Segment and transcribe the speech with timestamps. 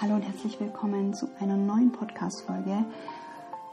[0.00, 2.84] Hallo und herzlich willkommen zu einer neuen Podcast-Folge.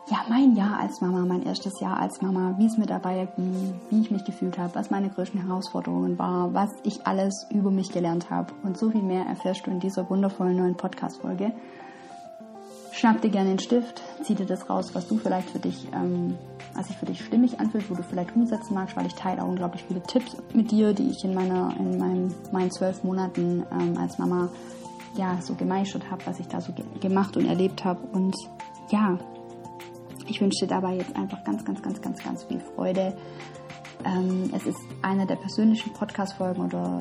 [0.09, 3.79] Ja, mein Jahr als Mama, mein erstes Jahr als Mama, wie es mir dabei ging,
[3.91, 7.91] wie ich mich gefühlt habe, was meine größten Herausforderungen waren, was ich alles über mich
[7.91, 11.51] gelernt habe und so viel mehr erfährst du in dieser wundervollen neuen Podcast-Folge.
[12.91, 16.39] Schnapp dir gerne den Stift, zieh dir das raus, was du vielleicht für dich, ähm,
[16.73, 19.47] was sich für dich stimmig anfühlt, wo du vielleicht umsetzen magst, weil ich teile auch
[19.47, 23.95] unglaublich viele Tipps mit dir, die ich in meiner, in meinem, meinen zwölf Monaten ähm,
[23.99, 24.49] als Mama
[25.15, 28.01] ja, so gemeistert habe, was ich da so ge gemacht und erlebt habe.
[28.11, 28.35] Und
[28.89, 29.17] ja,
[30.27, 33.15] ich wünsche dir dabei jetzt einfach ganz, ganz, ganz, ganz, ganz viel Freude.
[34.05, 36.99] Ähm, es ist eine der persönlichen Podcast-Folgen oder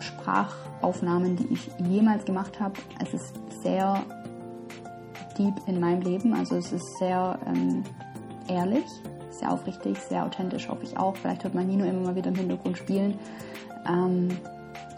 [0.00, 2.74] Sprachaufnahmen, die ich jemals gemacht habe.
[3.02, 4.02] Es ist sehr
[5.38, 7.84] deep in meinem Leben, also es ist sehr ähm,
[8.48, 8.84] ehrlich,
[9.30, 11.16] sehr aufrichtig, sehr authentisch, hoffe ich auch.
[11.16, 13.18] Vielleicht hört man Nino immer mal wieder im Hintergrund spielen.
[13.86, 14.28] Ähm,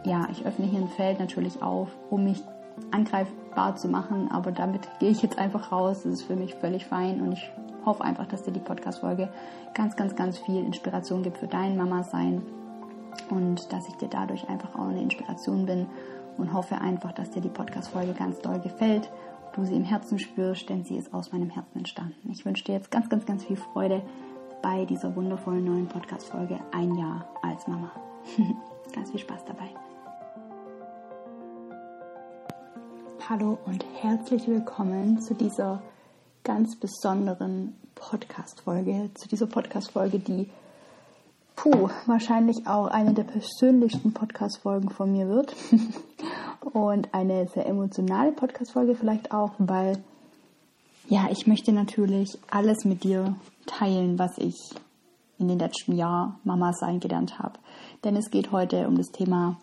[0.04, 2.42] ja, ich öffne hier ein Feld natürlich auf, um mich
[2.90, 6.02] angreifbar zu machen, aber damit gehe ich jetzt einfach raus.
[6.02, 7.50] Das ist für mich völlig fein und ich
[7.84, 9.28] hoffe einfach, dass dir die Podcast-Folge
[9.74, 12.42] ganz, ganz, ganz viel Inspiration gibt für dein Mama-Sein
[13.30, 15.86] und dass ich dir dadurch einfach auch eine Inspiration bin
[16.38, 19.10] und hoffe einfach, dass dir die Podcast-Folge ganz doll gefällt,
[19.54, 22.30] du sie im Herzen spürst, denn sie ist aus meinem Herzen entstanden.
[22.30, 24.02] Ich wünsche dir jetzt ganz, ganz, ganz viel Freude
[24.62, 27.90] bei dieser wundervollen neuen Podcast-Folge Ein Jahr als Mama.
[28.94, 29.68] ganz viel Spaß dabei.
[33.28, 35.80] Hallo und herzlich willkommen zu dieser
[36.42, 40.50] ganz besonderen Podcast-Folge, zu dieser Podcast-Folge, die,
[41.54, 45.54] puh, wahrscheinlich auch eine der persönlichsten Podcast-Folgen von mir wird.
[46.72, 50.02] und eine sehr emotionale Podcast-Folge vielleicht auch, weil,
[51.08, 54.56] ja, ich möchte natürlich alles mit dir teilen, was ich
[55.38, 57.60] in den letzten Jahren Mama sein gelernt habe.
[58.02, 59.58] Denn es geht heute um das Thema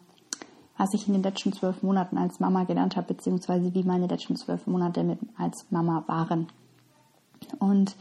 [0.80, 4.38] was ich in den letzten zwölf Monaten als Mama gelernt habe, beziehungsweise wie meine letzten
[4.38, 6.48] zwölf Monate mit, als Mama waren.
[7.60, 7.98] Und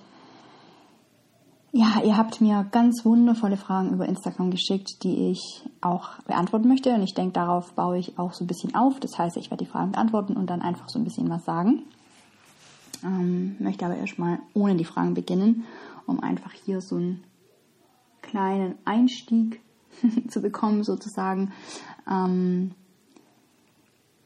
[1.73, 6.95] ja, ihr habt mir ganz wundervolle Fragen über Instagram geschickt, die ich auch beantworten möchte.
[6.95, 9.01] Und ich denke, darauf baue ich auch so ein bisschen auf.
[9.01, 11.83] Das heißt, ich werde die Fragen beantworten und dann einfach so ein bisschen was sagen.
[13.05, 15.65] Ähm, möchte aber erstmal ohne die Fragen beginnen,
[16.07, 17.25] um einfach hier so einen
[18.23, 19.61] kleinen Einstieg
[20.29, 21.53] zu bekommen, sozusagen.
[22.11, 22.73] Ähm,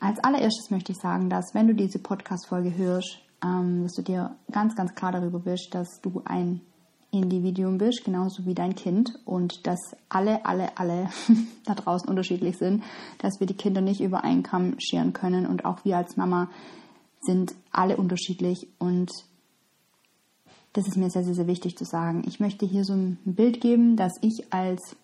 [0.00, 4.36] als allererstes möchte ich sagen, dass wenn du diese Podcast-Folge hörst, ähm, dass du dir
[4.50, 6.60] ganz, ganz klar darüber bist, dass du ein
[7.12, 9.78] Individuum bist, genauso wie dein Kind und dass
[10.08, 11.10] alle, alle, alle
[11.64, 12.82] da draußen unterschiedlich sind,
[13.18, 16.48] dass wir die Kinder nicht über einen Kamm scheren können und auch wir als Mama
[17.20, 19.10] sind alle unterschiedlich und
[20.72, 22.24] das ist mir sehr, sehr, sehr wichtig zu sagen.
[22.26, 24.96] Ich möchte hier so ein Bild geben, dass ich als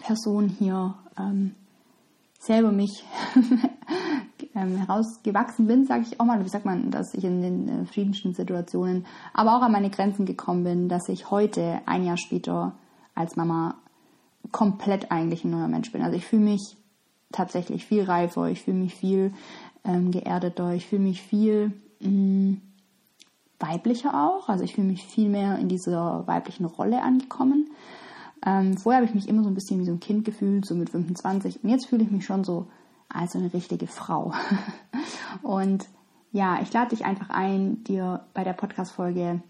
[0.00, 1.54] Person hier ähm,
[2.38, 3.04] selber mich
[4.54, 7.84] ähm, herausgewachsen bin, sage ich auch mal, wie sagt man, dass ich in den äh,
[7.84, 12.74] verschiedensten Situationen, aber auch an meine Grenzen gekommen bin, dass ich heute, ein Jahr später,
[13.14, 13.74] als Mama
[14.52, 16.02] komplett eigentlich ein neuer Mensch bin.
[16.02, 16.76] Also ich fühle mich
[17.32, 19.32] tatsächlich viel reifer, ich fühle mich viel
[19.84, 22.62] ähm, geerdeter, ich fühle mich viel mh, mm,
[23.58, 27.68] weiblicher auch, also ich fühle mich viel mehr in dieser weiblichen Rolle angekommen.
[28.44, 30.74] Ähm, vorher habe ich mich immer so ein bisschen wie so ein Kind gefühlt, so
[30.74, 31.62] mit 25.
[31.62, 32.66] Und jetzt fühle ich mich schon so
[33.08, 34.32] als eine richtige Frau.
[35.42, 35.86] und
[36.32, 39.40] ja, ich lade dich einfach ein, dir bei der Podcast-Folge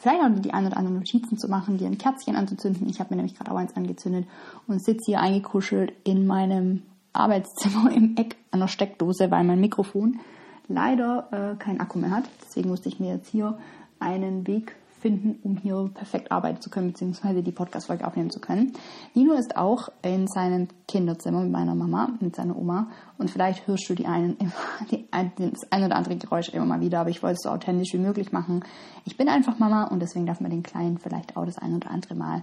[0.00, 2.88] vielleicht auch die ein oder anderen Notizen zu machen, dir ein Kerzchen anzuzünden.
[2.88, 4.26] Ich habe mir nämlich gerade auch eins angezündet
[4.66, 10.20] und sitze hier eingekuschelt in meinem Arbeitszimmer im Eck an der Steckdose, weil mein Mikrofon
[10.68, 12.24] leider äh, keinen Akku mehr hat.
[12.42, 13.58] Deswegen musste ich mir jetzt hier
[13.98, 18.72] einen Weg finden, um hier perfekt arbeiten zu können, beziehungsweise die Podcast-Folge aufnehmen zu können.
[19.12, 22.88] Nino ist auch in seinem Kinderzimmer mit meiner Mama, mit seiner Oma.
[23.18, 24.38] Und vielleicht hörst du die einen,
[24.90, 27.92] die, das ein oder andere Geräusch immer mal wieder, aber ich wollte es so authentisch
[27.92, 28.64] wie möglich machen.
[29.04, 31.90] Ich bin einfach Mama und deswegen darf man den Kleinen vielleicht auch das ein oder
[31.90, 32.42] andere Mal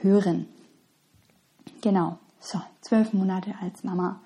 [0.00, 0.46] hören.
[1.80, 2.18] Genau.
[2.40, 4.18] So, zwölf Monate als Mama.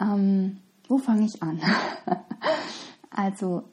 [0.00, 1.60] Ähm, wo fange ich an?
[3.10, 3.64] also,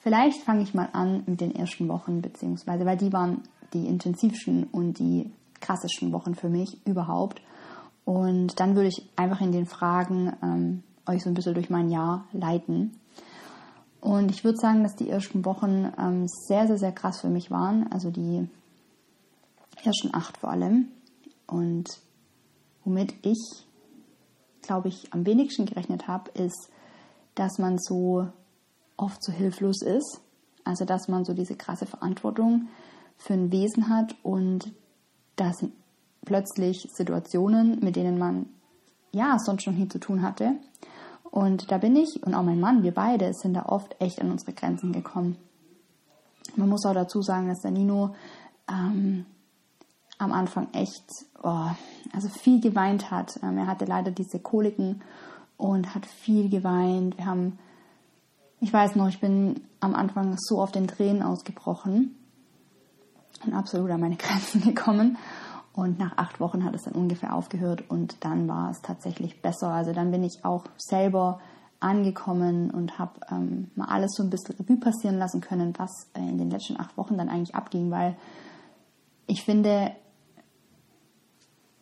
[0.00, 3.42] Vielleicht fange ich mal an mit den ersten Wochen, beziehungsweise, weil die waren
[3.74, 5.30] die intensivsten und die
[5.60, 7.42] krassesten Wochen für mich überhaupt.
[8.06, 11.90] Und dann würde ich einfach in den Fragen ähm, euch so ein bisschen durch mein
[11.90, 12.98] Jahr leiten.
[14.00, 17.50] Und ich würde sagen, dass die ersten Wochen ähm, sehr, sehr, sehr krass für mich
[17.50, 17.92] waren.
[17.92, 18.48] Also die
[19.84, 20.88] ersten acht vor allem.
[21.46, 21.88] Und
[22.84, 23.66] womit ich,
[24.62, 26.70] glaube ich, am wenigsten gerechnet habe, ist,
[27.34, 28.28] dass man so
[29.00, 30.20] oft so hilflos ist.
[30.64, 32.68] Also dass man so diese krasse Verantwortung
[33.16, 34.72] für ein Wesen hat und
[35.36, 35.72] da sind
[36.24, 38.46] plötzlich Situationen, mit denen man
[39.12, 40.52] ja sonst schon nie zu tun hatte.
[41.30, 44.30] Und da bin ich und auch mein Mann, wir beide sind da oft echt an
[44.30, 45.36] unsere Grenzen gekommen.
[46.56, 48.14] Man muss auch dazu sagen, dass der Nino
[48.68, 49.24] ähm,
[50.18, 51.04] am Anfang echt,
[51.42, 51.70] oh,
[52.12, 53.38] also viel geweint hat.
[53.42, 55.02] Ähm, er hatte leider diese Koliken
[55.56, 57.16] und hat viel geweint.
[57.16, 57.58] Wir haben,
[58.60, 62.14] ich weiß noch, ich bin am Anfang so auf den Tränen ausgebrochen
[63.44, 65.18] und absolut an meine Grenzen gekommen.
[65.72, 69.68] Und nach acht Wochen hat es dann ungefähr aufgehört und dann war es tatsächlich besser.
[69.68, 71.40] Also dann bin ich auch selber
[71.78, 76.20] angekommen und habe ähm, mal alles so ein bisschen Revue passieren lassen können, was äh,
[76.20, 78.16] in den letzten acht Wochen dann eigentlich abging, weil
[79.26, 79.92] ich finde,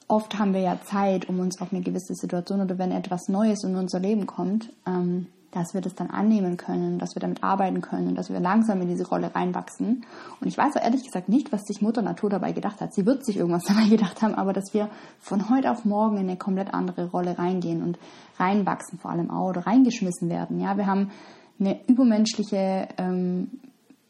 [0.07, 3.65] oft haben wir ja Zeit, um uns auf eine gewisse Situation oder wenn etwas Neues
[3.65, 7.81] in unser Leben kommt, ähm, dass wir das dann annehmen können, dass wir damit arbeiten
[7.81, 10.05] können, dass wir langsam in diese Rolle reinwachsen.
[10.41, 12.93] Und ich weiß auch ehrlich gesagt nicht, was sich Mutter Natur dabei gedacht hat.
[12.93, 14.91] Sie wird sich irgendwas dabei gedacht haben, aber dass wir
[15.21, 17.99] von heute auf morgen in eine komplett andere Rolle reingehen und
[18.39, 20.61] reinwachsen vor allem auch oder reingeschmissen werden.
[20.61, 21.11] Ja, wir haben
[21.59, 23.51] eine übermenschliche ähm,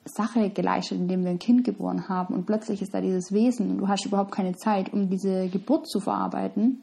[0.04, 3.78] Sache geleistet, indem wir ein Kind geboren haben und plötzlich ist da dieses Wesen und
[3.78, 6.80] du hast überhaupt keine Zeit, um diese Geburt zu verarbeiten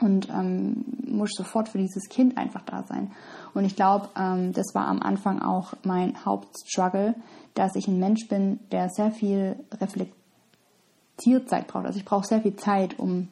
[0.00, 3.12] und ähm, musst sofort für dieses Kind einfach da sein.
[3.54, 7.14] Und ich glaube, ähm, das war am Anfang auch mein Hauptstruggle,
[7.54, 11.86] dass ich ein Mensch bin, der sehr viel Reflektierzeit braucht.
[11.86, 13.28] Also ich brauche sehr viel Zeit, um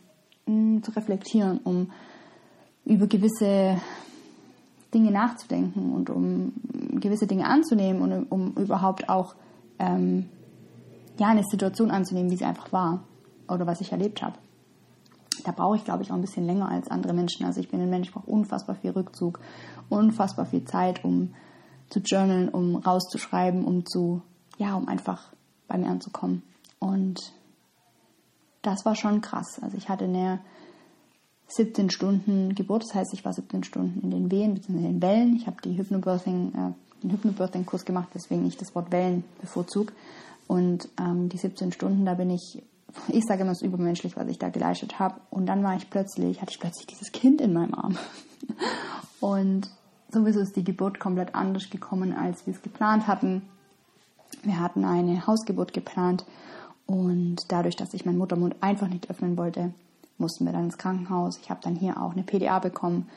[0.47, 1.91] mh, mm, zu reflektieren, um
[2.85, 3.81] über gewisse
[4.95, 6.53] Dinge nachzudenken und um
[7.01, 9.35] gewisse Dinge anzunehmen und um überhaupt auch
[9.79, 10.29] ähm,
[11.19, 13.03] ja, eine Situation anzunehmen, wie sie einfach war
[13.49, 14.37] oder was ich erlebt habe.
[15.45, 17.47] Da brauche ich, glaube ich, auch ein bisschen länger als andere Menschen.
[17.47, 19.41] Also ich bin ein Mensch, ich brauche unfassbar viel Rückzug,
[19.89, 21.35] unfassbar viel Zeit, um
[21.89, 24.23] zu journalen, um rauszuschreiben, um zu,
[24.59, 25.33] ja, um einfach
[25.69, 26.43] bei mir anzukommen.
[26.79, 27.19] Und
[28.63, 29.61] das war schon krass.
[29.61, 30.41] Also ich hatte eine
[31.49, 34.79] 17 Stunden Geburt, das heißt, ich war 17 Stunden in den Wehen bzw.
[34.79, 35.37] in den Wellen.
[35.37, 39.93] Ich habe die Hypnobirthing, äh, den Hypnobirthing-Kurs gemacht, weswegen ich das Wort Wellen bevorzug.
[40.47, 42.63] Und ähm, die 17 Stunden, da bin ich,
[43.09, 45.21] ich sage immer, es ist übermenschlich, was ich da geleistet habe.
[45.31, 47.97] Und dann war ich plötzlich, hatte ich plötzlich dieses Kind in meinem Arm.
[49.21, 49.71] Und
[50.11, 53.43] sowieso ist die Geburt komplett anders gekommen, als wir es geplant hatten.
[54.43, 56.25] Wir hatten eine Hausgeburt geplant
[56.87, 59.73] und dadurch, dass ich meinen Muttermund einfach nicht öffnen wollte,
[60.19, 61.39] mussten wir dann ins Krankenhaus.
[61.39, 63.09] Ich habe dann hier auch eine PDA bekommen.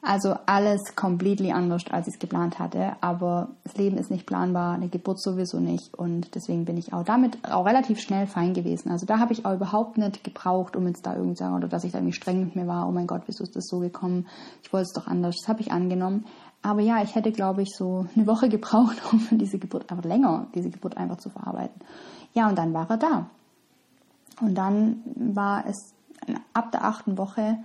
[0.00, 2.92] Also alles completely anders, als ich es geplant hatte.
[3.00, 5.92] Aber das Leben ist nicht planbar, eine Geburt sowieso nicht.
[5.94, 8.92] Und deswegen bin ich auch damit auch relativ schnell fein gewesen.
[8.92, 11.66] Also da habe ich auch überhaupt nicht gebraucht, um jetzt da irgendwie zu sagen, oder
[11.66, 12.88] dass ich da irgendwie streng mit mir war.
[12.88, 14.28] Oh mein Gott, wieso ist das so gekommen?
[14.62, 15.34] Ich wollte es doch anders.
[15.40, 16.24] Das habe ich angenommen.
[16.62, 20.46] Aber ja, ich hätte, glaube ich, so eine Woche gebraucht, um diese Geburt, aber länger,
[20.54, 21.80] diese Geburt einfach zu verarbeiten.
[22.34, 23.26] Ja, und dann war er da.
[24.40, 25.92] Und dann war es
[26.52, 27.58] ab der achten Woche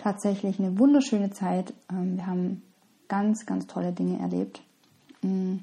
[0.00, 1.72] tatsächlich eine wunderschöne Zeit.
[1.90, 2.62] Ähm, wir haben
[3.08, 4.62] ganz, ganz tolle Dinge erlebt.
[5.22, 5.56] Mm.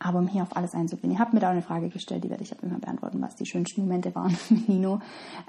[0.00, 2.44] Aber um hier auf alles einzugehen, ihr habt mir da eine Frage gestellt, die werde
[2.44, 5.00] ich immer beantworten, was die schönsten Momente waren mit Nino.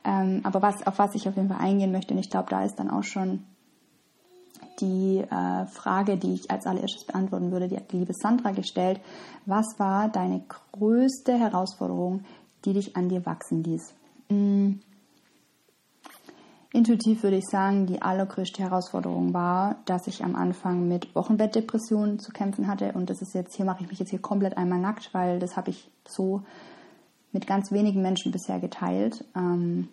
[0.04, 2.64] Ähm, aber was, auf was ich auf jeden Fall eingehen möchte, und ich glaube, da
[2.64, 3.44] ist dann auch schon
[4.80, 9.00] die äh, Frage, die ich als allererstes beantworten würde, die hat die liebe Sandra gestellt.
[9.46, 12.24] Was war deine größte Herausforderung,
[12.66, 13.94] die dich an dir wachsen ließ?
[16.72, 22.32] Intuitiv würde ich sagen, die allergrößte Herausforderung war, dass ich am Anfang mit Wochenbettdepressionen zu
[22.32, 22.92] kämpfen hatte.
[22.94, 25.58] Und das ist jetzt, hier mache ich mich jetzt hier komplett einmal nackt, weil das
[25.58, 26.44] habe ich so
[27.32, 29.26] mit ganz wenigen Menschen bisher geteilt.
[29.36, 29.88] Ähm,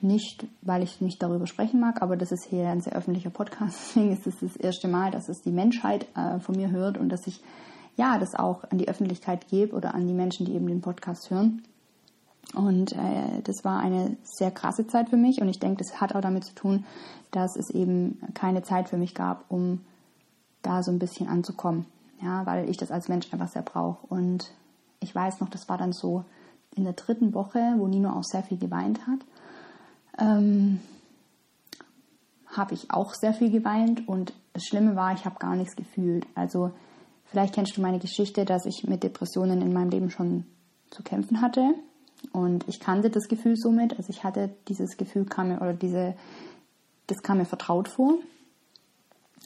[0.00, 3.78] nicht, weil ich nicht darüber sprechen mag, aber das ist hier ein sehr öffentlicher Podcast.
[3.96, 7.08] Deswegen ist es das erste Mal, dass es die Menschheit äh, von mir hört und
[7.10, 7.40] dass ich
[7.96, 11.30] ja das auch an die Öffentlichkeit gebe oder an die Menschen, die eben den Podcast
[11.30, 11.62] hören.
[12.54, 16.14] Und äh, das war eine sehr krasse Zeit für mich und ich denke, das hat
[16.14, 16.84] auch damit zu tun,
[17.30, 19.80] dass es eben keine Zeit für mich gab, um
[20.62, 21.86] da so ein bisschen anzukommen.
[22.22, 24.06] Ja, weil ich das als Mensch einfach sehr brauche.
[24.06, 24.50] Und
[25.00, 26.24] ich weiß noch, das war dann so
[26.74, 29.20] in der dritten Woche, wo Nino auch sehr viel geweint hat,
[30.18, 30.80] ähm,
[32.46, 36.26] habe ich auch sehr viel geweint und das Schlimme war, ich habe gar nichts gefühlt.
[36.34, 36.70] Also
[37.24, 40.46] vielleicht kennst du meine Geschichte, dass ich mit Depressionen in meinem Leben schon
[40.90, 41.74] zu kämpfen hatte
[42.32, 46.14] und ich kannte das Gefühl somit, also ich hatte dieses Gefühl, kam mir, oder diese,
[47.06, 48.14] das kam mir vertraut vor.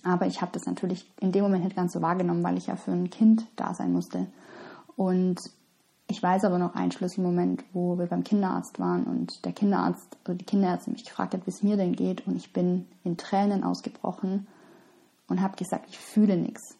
[0.04, 2.76] Aber ich habe das natürlich in dem Moment nicht ganz so wahrgenommen, weil ich ja
[2.76, 4.26] für ein Kind da sein musste.
[4.96, 5.38] Und
[6.06, 10.34] ich weiß aber noch einen Schlüsselmoment, wo wir beim Kinderarzt waren und der Kinderarzt oder
[10.34, 12.26] die Kinderärztin mich gefragt hat, wie es mir denn geht.
[12.26, 14.46] Und ich bin in Tränen ausgebrochen
[15.26, 16.77] und habe gesagt, ich fühle nichts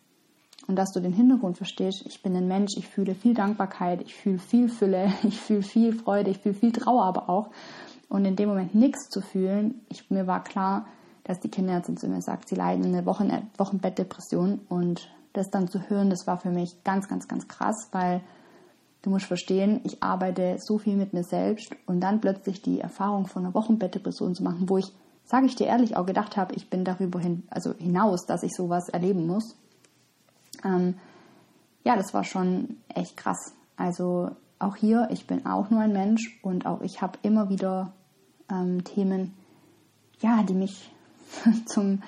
[0.69, 4.15] und dass du den Hintergrund verstehst, ich bin ein Mensch, ich fühle viel Dankbarkeit, ich
[4.15, 7.51] fühle viel Fülle, ich fühle viel Freude, ich fühle viel Trauer aber auch.
[8.09, 10.87] Und in dem Moment nichts zu fühlen, ich, mir war klar,
[11.25, 15.89] dass die Kinderärztin zu mir sagt, sie leiden eine Wochen Wochenbettdepression und das dann zu
[15.89, 18.23] hören, das war für mich ganz, ganz, ganz krass, weil
[19.03, 23.27] du musst verstehen, ich arbeite so viel mit mir selbst und dann plötzlich die Erfahrung
[23.27, 24.91] von einer Wochenbettdepression zu machen, wo ich,
[25.25, 28.53] sage ich dir ehrlich, auch gedacht habe, ich bin darüber hin, also hinaus, dass ich
[28.55, 29.58] sowas erleben muss.
[30.65, 30.95] Ähm,
[31.85, 33.55] ja, das war schon echt krass.
[33.77, 37.93] Also auch hier, ich bin auch nur ein Mensch und auch ich habe immer wieder
[38.51, 39.35] ähm, Themen,
[40.21, 40.93] ja, die mich
[41.67, 42.03] zum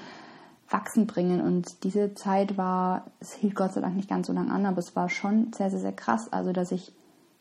[0.69, 1.41] Wachsen bringen.
[1.41, 4.79] Und diese Zeit war, es hielt Gott sei Dank nicht ganz so lange an, aber
[4.79, 6.33] es war schon sehr, sehr, sehr krass.
[6.33, 6.93] Also, dass ich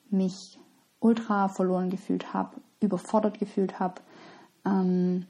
[0.10, 0.60] mich
[1.00, 4.02] ultra verloren gefühlt habe, überfordert gefühlt habe.
[4.66, 5.26] Ähm,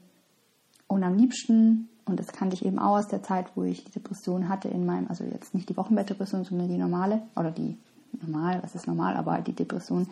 [0.88, 3.92] und am liebsten, und das kannte ich eben auch aus der Zeit, wo ich die
[3.92, 7.76] Depression hatte in meinem, also jetzt nicht die Wochenbettdepression, sondern die normale, oder die
[8.20, 10.08] normal, was ist normal, aber die Depression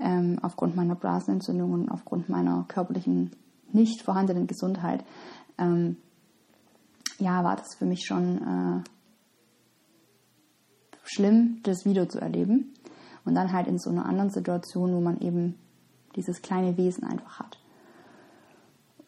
[0.00, 3.30] ähm, aufgrund meiner Blasenentzündung und aufgrund meiner körperlichen
[3.72, 5.04] nicht vorhandenen Gesundheit,
[5.58, 5.96] ähm,
[7.18, 8.82] ja, war das für mich schon äh,
[11.04, 12.74] schlimm, das wieder zu erleben.
[13.24, 15.54] Und dann halt in so einer anderen Situation, wo man eben
[16.16, 17.58] dieses kleine Wesen einfach hat.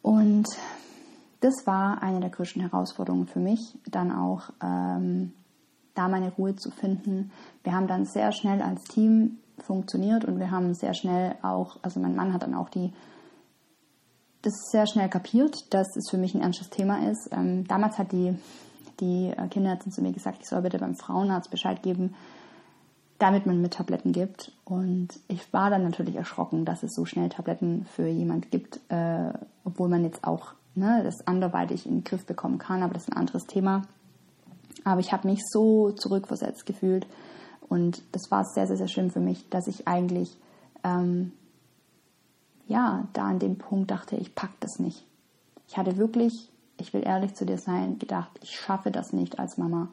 [0.03, 0.47] Und
[1.45, 3.61] das war eine der größten Herausforderungen für mich,
[3.91, 5.35] dann auch ähm,
[5.95, 7.33] da meine Ruhe zu finden.
[7.63, 12.01] Wir haben dann sehr schnell als Team funktioniert und wir haben sehr schnell auch, also
[12.01, 12.95] mein Mann hat dann auch die
[14.41, 17.29] das sehr schnell kapiert, dass es für mich ein ernstes Thema ist.
[17.31, 18.39] Ähm, damals hat die,
[19.01, 22.15] die Kinderärztin zu mir gesagt, ich soll bitte beim Frauenarzt Bescheid geben,
[23.19, 24.53] damit man mir Tabletten gibt.
[24.65, 29.33] Und ich war dann natürlich erschrocken, dass es so schnell Tabletten für jemand gibt, äh,
[29.65, 33.13] obwohl man jetzt auch ne, das anderweitig in den Griff bekommen kann, aber das ist
[33.13, 33.83] ein anderes Thema.
[34.85, 37.07] Aber ich habe mich so zurückversetzt gefühlt
[37.69, 40.37] und das war sehr, sehr, sehr schlimm für mich, dass ich eigentlich
[40.83, 41.33] ähm,
[42.67, 45.05] ja da an dem Punkt dachte, ich pack das nicht.
[45.69, 49.57] Ich hatte wirklich, ich will ehrlich zu dir sein, gedacht, ich schaffe das nicht als
[49.57, 49.89] Mama.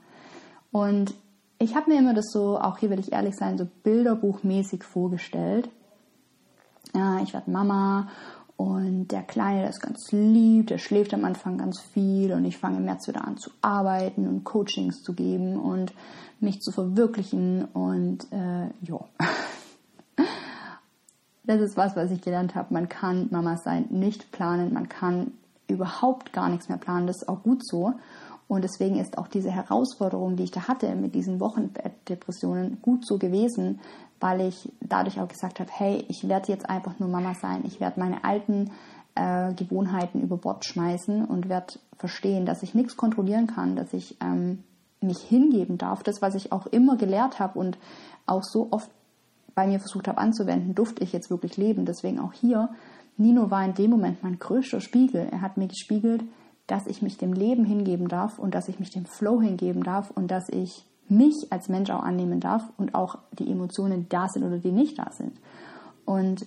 [0.72, 1.14] Und
[1.60, 5.70] ich habe mir immer das so, auch hier will ich ehrlich sein, so bilderbuchmäßig vorgestellt.
[6.94, 8.10] Ja, ich werde Mama
[8.62, 12.60] und der Kleine, der ist ganz lieb, der schläft am Anfang ganz viel und ich
[12.60, 15.96] fange im März wieder an zu arbeiten und Coachings zu geben und
[16.40, 19.00] mich zu verwirklichen und äh, ja.
[21.44, 22.72] Das ist was, was ich gelernt habe.
[22.72, 25.32] Man kann Mama sein nicht planen, man kann
[25.68, 27.08] überhaupt gar nichts mehr planen.
[27.08, 27.96] Das ist auch gut so.
[28.52, 33.18] Und deswegen ist auch diese Herausforderung, die ich da hatte mit diesen Wochenbettdepressionen, gut so
[33.18, 33.80] gewesen,
[34.20, 37.62] weil ich dadurch auch gesagt habe, hey, ich werde jetzt einfach nur Mama sein.
[37.64, 38.72] Ich werde meine alten
[39.16, 44.18] äh, Gewohnheiten über Bord schmeißen und werde verstehen, dass ich nichts kontrollieren kann, dass ich
[44.20, 44.66] ähm,
[45.00, 46.04] mich hingeben darf.
[46.04, 47.78] Das, was ich auch immer gelehrt habe und
[48.26, 48.92] auch so oft
[49.56, 51.86] bei mir versucht habe anzuwenden, durfte ich jetzt wirklich leben.
[51.86, 52.68] Deswegen auch hier,
[53.16, 55.30] Nino war in dem Moment mein größter Spiegel.
[55.32, 56.26] Er hat mir gespiegelt,
[56.72, 60.10] dass ich mich dem Leben hingeben darf und dass ich mich dem Flow hingeben darf
[60.10, 64.30] und dass ich mich als Mensch auch annehmen darf und auch die Emotionen, die da
[64.30, 65.34] sind oder die nicht da sind.
[66.06, 66.46] Und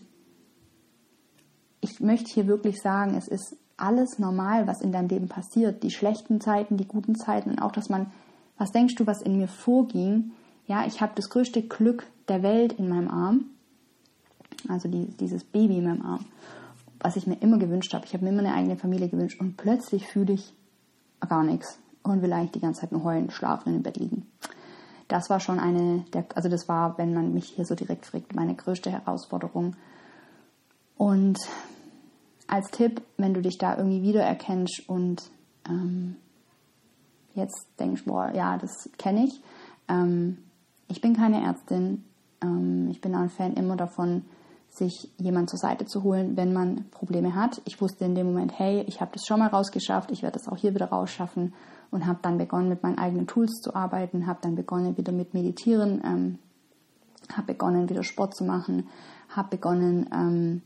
[1.83, 5.83] ich möchte hier wirklich sagen, es ist alles normal, was in deinem Leben passiert.
[5.83, 8.11] Die schlechten Zeiten, die guten Zeiten und auch, dass man,
[8.57, 10.33] was denkst du, was in mir vorging?
[10.67, 13.45] Ja, ich habe das größte Glück der Welt in meinem Arm.
[14.71, 16.25] Also die, dieses Baby in meinem Arm.
[17.01, 18.07] Was ich mir immer gewünscht habe.
[18.07, 19.41] Ich habe mir immer eine eigene Familie gewünscht.
[19.41, 20.55] Und plötzlich fühle ich
[21.29, 24.27] gar nichts und will eigentlich die ganze Zeit nur heulen, schlafen und im Bett liegen.
[25.09, 28.35] Das war schon eine, der, also das war, wenn man mich hier so direkt fragt,
[28.35, 29.77] meine größte Herausforderung.
[30.97, 31.39] Und
[32.47, 35.23] als Tipp, wenn du dich da irgendwie wiedererkennst und
[35.69, 36.17] ähm,
[37.35, 39.43] jetzt denkst, boah, ja, das kenne ich.
[39.89, 40.39] Ähm,
[40.89, 42.05] ich bin keine Ärztin.
[42.43, 44.25] Ähm, ich bin ein Fan immer davon,
[44.77, 47.63] sich jemand zur Seite zu holen, wenn man Probleme hat.
[47.65, 50.49] Ich wusste in dem Moment, hey, ich habe das schon mal rausgeschafft, ich werde das
[50.49, 51.55] auch hier wieder rausschaffen
[51.91, 55.33] und habe dann begonnen, mit meinen eigenen Tools zu arbeiten, habe dann begonnen, wieder mit
[55.33, 56.39] Meditieren, ähm,
[57.33, 58.89] habe begonnen, wieder Sport zu machen,
[59.29, 60.63] habe begonnen, ähm,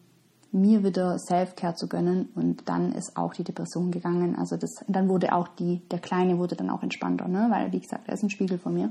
[0.50, 4.36] mir wieder Self-Care zu gönnen und dann ist auch die Depression gegangen.
[4.36, 7.48] Also das, dann wurde auch die, der Kleine wurde dann auch entspannter, ne?
[7.50, 8.90] weil wie gesagt, er ist ein Spiegel von mir.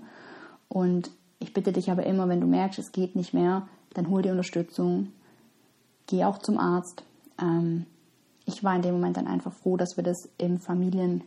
[0.70, 1.10] Und
[1.40, 3.68] ich bitte dich aber immer, wenn du merkst, es geht nicht mehr,
[3.98, 5.12] dann hol dir Unterstützung,
[6.06, 7.04] geh auch zum Arzt.
[7.42, 7.88] Ähm,
[8.46, 11.24] ich war in dem Moment dann einfach froh, dass wir das im Familien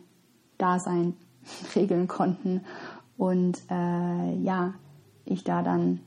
[0.57, 1.15] Dasein
[1.75, 2.61] regeln konnten.
[3.17, 4.73] Und äh, ja,
[5.25, 5.99] ich da dann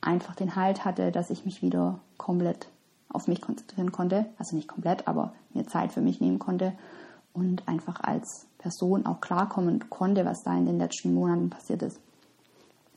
[0.00, 2.68] einfach den Halt hatte, dass ich mich wieder komplett
[3.08, 4.26] auf mich konzentrieren konnte.
[4.36, 6.72] Also nicht komplett, aber mir Zeit für mich nehmen konnte
[7.32, 12.00] und einfach als Person auch klarkommen konnte, was da in den letzten Monaten passiert ist.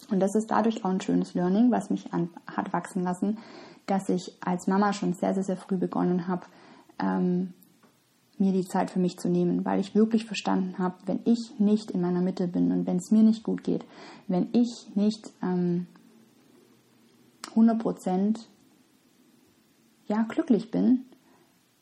[0.10, 3.38] Und das ist dadurch auch ein schönes Learning, was mich an, hat wachsen lassen,
[3.86, 6.46] dass ich als Mama schon sehr, sehr, sehr früh begonnen habe,
[7.00, 7.53] ähm,
[8.38, 11.91] mir die Zeit für mich zu nehmen, weil ich wirklich verstanden habe, wenn ich nicht
[11.91, 13.86] in meiner Mitte bin und wenn es mir nicht gut geht,
[14.27, 15.86] wenn ich nicht ähm,
[17.55, 18.39] 100%
[20.08, 21.05] ja, glücklich bin,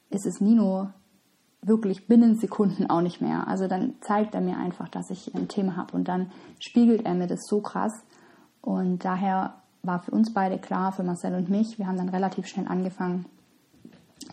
[0.10, 0.90] ist es Nino
[1.62, 3.48] wirklich binnen Sekunden auch nicht mehr.
[3.48, 7.14] Also dann zeigt er mir einfach, dass ich ein Thema habe und dann spiegelt er
[7.14, 7.94] mir das so krass.
[8.62, 12.48] Und daher war für uns beide klar, für Marcel und mich, wir haben dann relativ
[12.48, 13.26] schnell angefangen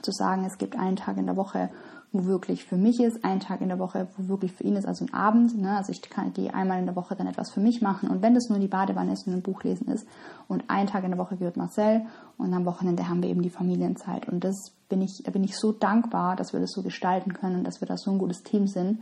[0.02, 1.71] zu sagen, es gibt einen Tag in der Woche,
[2.17, 4.87] wo wirklich für mich ist, einen Tag in der Woche, wo wirklich für ihn ist,
[4.87, 5.57] also ein Abend.
[5.59, 5.77] Ne?
[5.77, 8.35] Also ich kann, gehe einmal in der Woche dann etwas für mich machen und wenn
[8.35, 10.07] das nur die Badewanne ist und ein Buch lesen ist
[10.49, 12.07] und einen Tag in der Woche gehört Marcel
[12.39, 15.57] und am Wochenende haben wir eben die Familienzeit und das bin ich, da bin ich
[15.59, 18.43] so dankbar, dass wir das so gestalten können und dass wir da so ein gutes
[18.43, 19.01] Team sind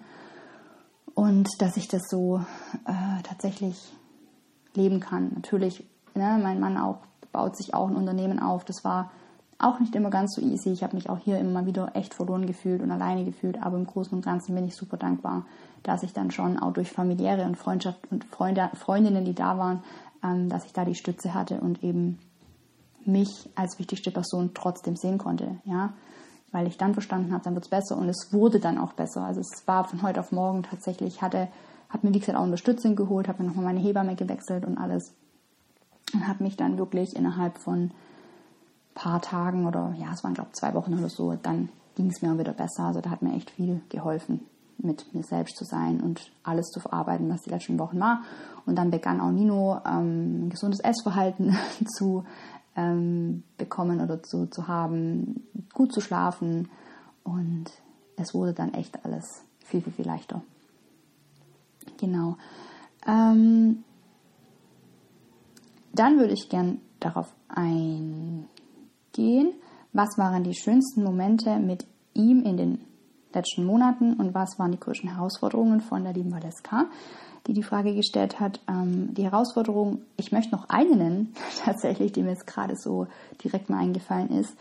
[1.15, 2.41] und dass ich das so
[2.87, 3.93] äh, tatsächlich
[4.75, 5.33] leben kann.
[5.35, 6.99] Natürlich, ne, mein Mann auch
[7.33, 8.65] baut sich auch ein Unternehmen auf.
[8.65, 9.11] Das war
[9.65, 10.71] auch nicht immer ganz so easy.
[10.71, 13.87] Ich habe mich auch hier immer wieder echt verloren gefühlt und alleine gefühlt, aber im
[13.87, 15.47] Großen und Ganzen bin ich super dankbar,
[15.83, 19.83] dass ich dann schon auch durch familiäre und Freundschaft und Freunde, Freundinnen, die da waren,
[20.23, 22.19] ähm, dass ich da die Stütze hatte und eben
[23.05, 25.93] mich als wichtigste Person trotzdem sehen konnte, ja,
[26.53, 29.25] weil ich dann verstanden habe, dann wird es besser und es wurde dann auch besser.
[29.25, 31.49] Also es war von heute auf morgen tatsächlich, hatte,
[31.89, 35.13] habe mir wie gesagt auch Unterstützung geholt, habe mir nochmal meine Hebamme gewechselt und alles
[36.13, 37.91] und habe mich dann wirklich innerhalb von
[38.95, 42.23] paar Tagen oder ja, es waren glaube ich zwei Wochen oder so, dann ging es
[42.23, 42.85] mir wieder besser.
[42.85, 44.41] Also da hat mir echt viel geholfen,
[44.79, 48.23] mit mir selbst zu sein und alles zu verarbeiten, was die letzten Wochen war.
[48.67, 51.57] Und dann begann auch Nino ähm, ein gesundes Essverhalten
[51.97, 52.25] zu
[52.77, 56.69] ähm, bekommen oder zu, zu haben, gut zu schlafen.
[57.23, 57.67] Und
[58.17, 60.43] es wurde dann echt alles viel, viel, viel leichter.
[61.99, 62.37] Genau.
[63.07, 63.85] Ähm,
[65.93, 67.33] dann würde ich gern darauf
[69.17, 69.53] eingehen,
[69.93, 72.81] was waren die schönsten Momente mit ihm in den
[73.33, 76.87] letzten Monaten und was waren die größten Herausforderungen von der lieben Valeska
[77.47, 78.61] die die Frage gestellt hat.
[78.69, 83.07] Ähm, die Herausforderung, ich möchte noch eine nennen, tatsächlich, die mir jetzt gerade so
[83.43, 84.57] direkt mal eingefallen ist.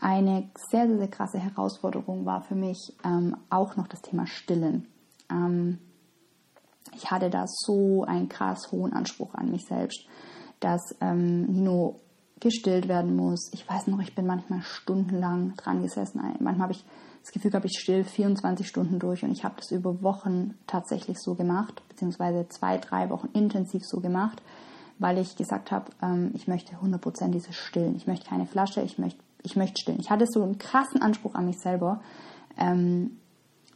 [0.00, 4.86] Eine sehr, sehr, sehr krasse Herausforderung war für mich ähm, auch noch das Thema Stillen.
[5.30, 5.78] Ähm,
[6.96, 10.06] ich hatte da so einen krass hohen Anspruch an mich selbst,
[10.60, 12.00] dass ähm, Nino
[12.40, 13.50] gestillt werden muss.
[13.52, 16.20] Ich weiß noch, ich bin manchmal stundenlang dran gesessen.
[16.40, 16.84] Manchmal habe ich
[17.22, 21.18] das Gefühl gehabt, ich still 24 Stunden durch und ich habe das über Wochen tatsächlich
[21.18, 24.40] so gemacht, beziehungsweise zwei, drei Wochen intensiv so gemacht,
[24.98, 27.96] weil ich gesagt habe, ähm, ich möchte 100% dieses Stillen.
[27.96, 30.00] Ich möchte keine Flasche, ich möchte, ich möchte stillen.
[30.00, 32.00] Ich hatte so einen krassen Anspruch an mich selber.
[32.56, 33.18] Ähm,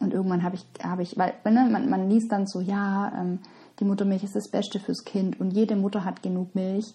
[0.00, 3.38] und irgendwann habe ich, habe ich, weil ne, man, man liest dann so, ja, ähm,
[3.78, 6.94] die Muttermilch ist das Beste fürs Kind und jede Mutter hat genug Milch.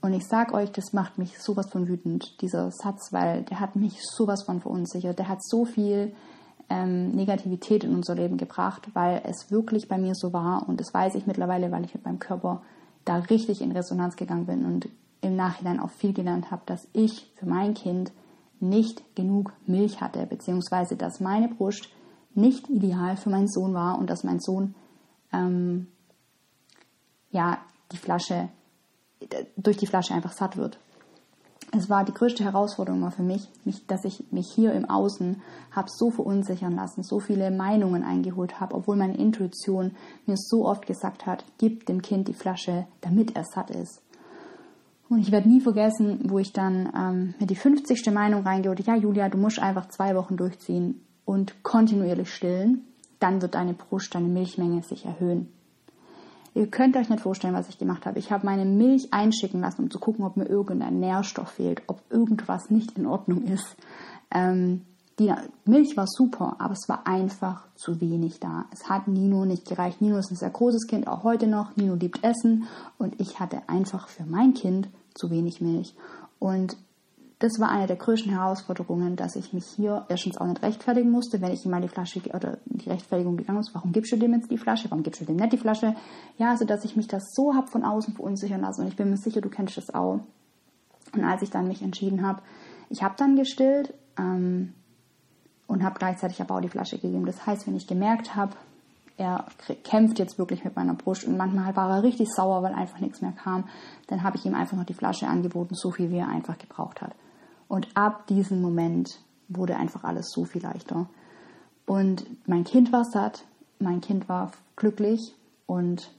[0.00, 3.74] Und ich sag euch, das macht mich sowas von wütend, dieser Satz, weil der hat
[3.74, 5.18] mich sowas von verunsichert.
[5.18, 6.14] Der hat so viel
[6.68, 10.68] ähm, Negativität in unser Leben gebracht, weil es wirklich bei mir so war.
[10.68, 12.62] Und das weiß ich mittlerweile, weil ich mit meinem Körper
[13.04, 14.88] da richtig in Resonanz gegangen bin und
[15.20, 18.12] im Nachhinein auch viel gelernt habe, dass ich für mein Kind
[18.60, 21.88] nicht genug Milch hatte, beziehungsweise dass meine Brust
[22.34, 24.74] nicht ideal für meinen Sohn war und dass mein Sohn
[25.32, 25.88] ähm,
[27.30, 27.58] ja
[27.90, 28.48] die Flasche
[29.56, 30.78] durch die Flasche einfach satt wird.
[31.76, 35.88] Es war die größte Herausforderung für mich, mich, dass ich mich hier im Außen habe
[35.90, 39.92] so verunsichern lassen, so viele Meinungen eingeholt habe, obwohl meine Intuition
[40.24, 44.00] mir so oft gesagt hat, gib dem Kind die Flasche, damit er satt ist.
[45.10, 48.12] Und ich werde nie vergessen, wo ich dann ähm, mir die 50.
[48.12, 52.84] Meinung reingeholt ja Julia, du musst einfach zwei Wochen durchziehen und kontinuierlich stillen,
[53.18, 55.52] dann wird deine Brust, deine Milchmenge sich erhöhen.
[56.58, 58.18] Ihr könnt euch nicht vorstellen, was ich gemacht habe.
[58.18, 62.00] Ich habe meine Milch einschicken lassen, um zu gucken, ob mir irgendein Nährstoff fehlt, ob
[62.10, 63.76] irgendwas nicht in Ordnung ist.
[64.34, 64.82] Ähm,
[65.20, 65.32] die
[65.64, 68.64] Milch war super, aber es war einfach zu wenig da.
[68.72, 70.02] Es hat Nino nicht gereicht.
[70.02, 71.76] Nino ist ein sehr großes Kind, auch heute noch.
[71.76, 72.64] Nino liebt Essen
[72.98, 75.94] und ich hatte einfach für mein Kind zu wenig Milch.
[76.40, 76.76] Und
[77.40, 81.40] das war eine der größten Herausforderungen, dass ich mich hier erstens auch nicht rechtfertigen musste,
[81.40, 84.34] wenn ich ihm mal die Flasche oder die Rechtfertigung gegangen ist, warum gibst du dem
[84.34, 85.94] jetzt die Flasche, warum gibst du dem nicht die Flasche?
[86.36, 89.10] Ja, also dass ich mich das so hab von außen verunsichern lassen und ich bin
[89.10, 90.20] mir sicher, du kennst das auch.
[91.14, 92.42] Und als ich dann mich entschieden habe,
[92.90, 94.74] ich habe dann gestillt ähm,
[95.68, 97.24] und habe gleichzeitig aber auch die Flasche gegeben.
[97.24, 98.56] Das heißt, wenn ich gemerkt habe,
[99.16, 99.46] er
[99.84, 103.20] kämpft jetzt wirklich mit meiner Brust und manchmal war er richtig sauer, weil einfach nichts
[103.20, 103.68] mehr kam,
[104.08, 107.00] dann habe ich ihm einfach noch die Flasche angeboten, so viel wie er einfach gebraucht
[107.00, 107.14] hat.
[107.68, 111.08] Und ab diesem Moment wurde einfach alles so viel leichter.
[111.86, 113.44] Und mein Kind war satt,
[113.78, 115.34] mein Kind war glücklich
[115.66, 116.12] und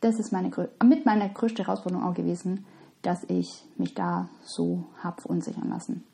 [0.00, 0.50] das ist meine,
[0.82, 2.64] mit meiner größte Herausforderung auch gewesen,
[3.02, 6.04] dass ich mich da so habe verunsichern lassen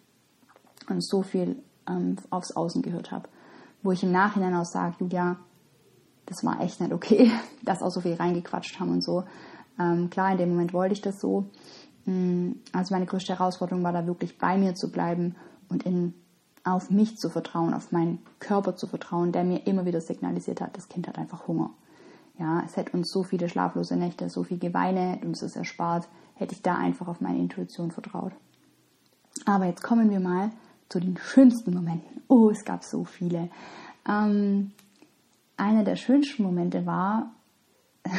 [0.88, 1.56] und so viel
[1.88, 3.28] ähm, aufs Außen gehört habe.
[3.82, 5.36] Wo ich im Nachhinein auch sage, Julia,
[6.26, 7.30] das war echt nicht okay,
[7.64, 9.24] dass auch so viel reingequatscht haben und so.
[9.78, 11.46] Ähm, klar, in dem Moment wollte ich das so.
[12.06, 15.36] Mm, also meine größte Herausforderung war da wirklich bei mir zu bleiben
[15.68, 16.14] und in,
[16.64, 20.76] auf mich zu vertrauen, auf meinen Körper zu vertrauen, der mir immer wieder signalisiert hat,
[20.76, 21.70] das Kind hat einfach Hunger.
[22.38, 26.54] Ja, es hätte uns so viele schlaflose Nächte, so viel Geweine, uns das erspart, hätte
[26.54, 28.32] ich da einfach auf meine Intuition vertraut.
[29.44, 30.50] Aber jetzt kommen wir mal
[30.88, 32.22] zu den schönsten Momenten.
[32.28, 33.48] Oh, es gab so viele.
[34.08, 34.72] Ähm,
[35.56, 37.32] einer der schönsten Momente war,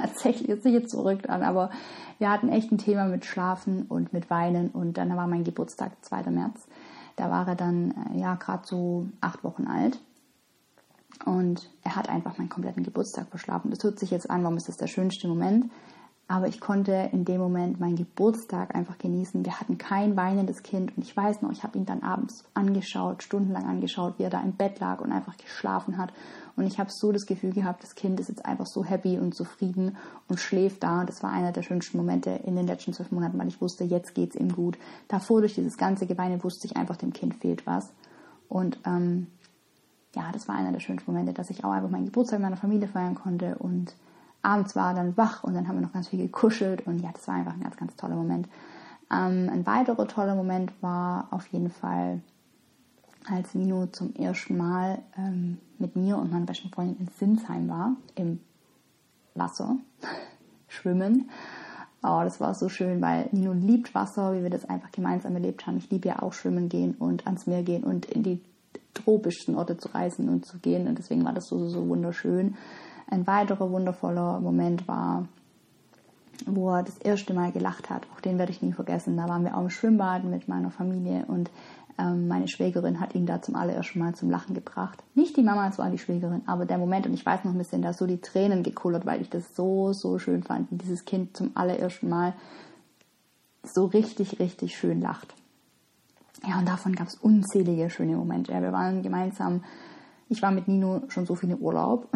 [0.00, 1.70] tatsächlich, jetzt sich zurück an, aber
[2.18, 5.92] wir hatten echt ein Thema mit Schlafen und mit Weinen und dann war mein Geburtstag,
[6.02, 6.30] 2.
[6.30, 6.66] März.
[7.16, 10.00] Da war er dann äh, ja gerade so acht Wochen alt
[11.24, 13.70] und er hat einfach meinen kompletten Geburtstag verschlafen.
[13.70, 15.70] Das hört sich jetzt an, warum ist das der schönste Moment?
[16.30, 19.46] Aber ich konnte in dem Moment meinen Geburtstag einfach genießen.
[19.46, 23.22] Wir hatten kein weinendes Kind und ich weiß noch, ich habe ihn dann abends angeschaut,
[23.22, 26.12] stundenlang angeschaut, wie er da im Bett lag und einfach geschlafen hat.
[26.54, 29.34] Und ich habe so das Gefühl gehabt, das Kind ist jetzt einfach so happy und
[29.34, 29.96] zufrieden
[30.28, 31.06] und schläft da.
[31.06, 34.14] Das war einer der schönsten Momente in den letzten zwölf Monaten, weil ich wusste, jetzt
[34.14, 34.76] geht es ihm gut.
[35.08, 37.90] Davor durch dieses ganze Geweine wusste ich einfach, dem Kind fehlt was.
[38.50, 39.28] Und ähm,
[40.14, 42.88] ja, das war einer der schönsten Momente, dass ich auch einfach meinen Geburtstag meiner Familie
[42.88, 43.94] feiern konnte und
[44.42, 47.26] abends war dann wach und dann haben wir noch ganz viel gekuschelt und ja, das
[47.28, 48.48] war einfach ein ganz, ganz toller Moment.
[49.10, 52.20] Ähm, ein weiterer toller Moment war auf jeden Fall,
[53.30, 57.96] als Nino zum ersten Mal ähm, mit mir und meiner besten Freundin in Sinsheim war,
[58.14, 58.40] im
[59.34, 59.76] Wasser,
[60.68, 61.28] schwimmen.
[62.02, 65.66] Oh, das war so schön, weil Nino liebt Wasser, wie wir das einfach gemeinsam erlebt
[65.66, 65.78] haben.
[65.78, 68.40] Ich liebe ja auch schwimmen gehen und ans Meer gehen und in die
[68.94, 70.86] tropischsten Orte zu reisen und zu gehen.
[70.86, 72.56] Und deswegen war das so, so, so wunderschön.
[73.10, 75.26] Ein weiterer wundervoller Moment war,
[76.46, 78.06] wo er das erste Mal gelacht hat.
[78.14, 79.16] Auch den werde ich nie vergessen.
[79.16, 81.50] Da waren wir auch im Schwimmbad mit meiner Familie und
[81.98, 85.02] ähm, meine Schwägerin hat ihn da zum allerersten Mal zum Lachen gebracht.
[85.14, 87.58] Nicht die Mama, es war die Schwägerin, aber der Moment, und ich weiß noch ein
[87.58, 91.04] bisschen, da so die Tränen gekullert, weil ich das so, so schön fand, wie dieses
[91.04, 92.34] Kind zum allerersten Mal
[93.64, 95.34] so richtig, richtig schön lacht.
[96.46, 98.52] Ja, und davon gab es unzählige schöne Momente.
[98.52, 99.64] Ja, wir waren gemeinsam,
[100.28, 102.08] ich war mit Nino schon so viel in Urlaub.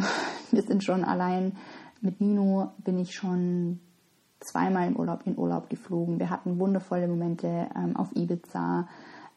[0.53, 1.57] Wir sind schon allein,
[2.01, 3.81] mit Nino bin ich schon
[4.41, 6.19] zweimal im Urlaub in Urlaub geflogen.
[6.19, 8.87] Wir hatten wundervolle Momente ähm, auf Ibiza,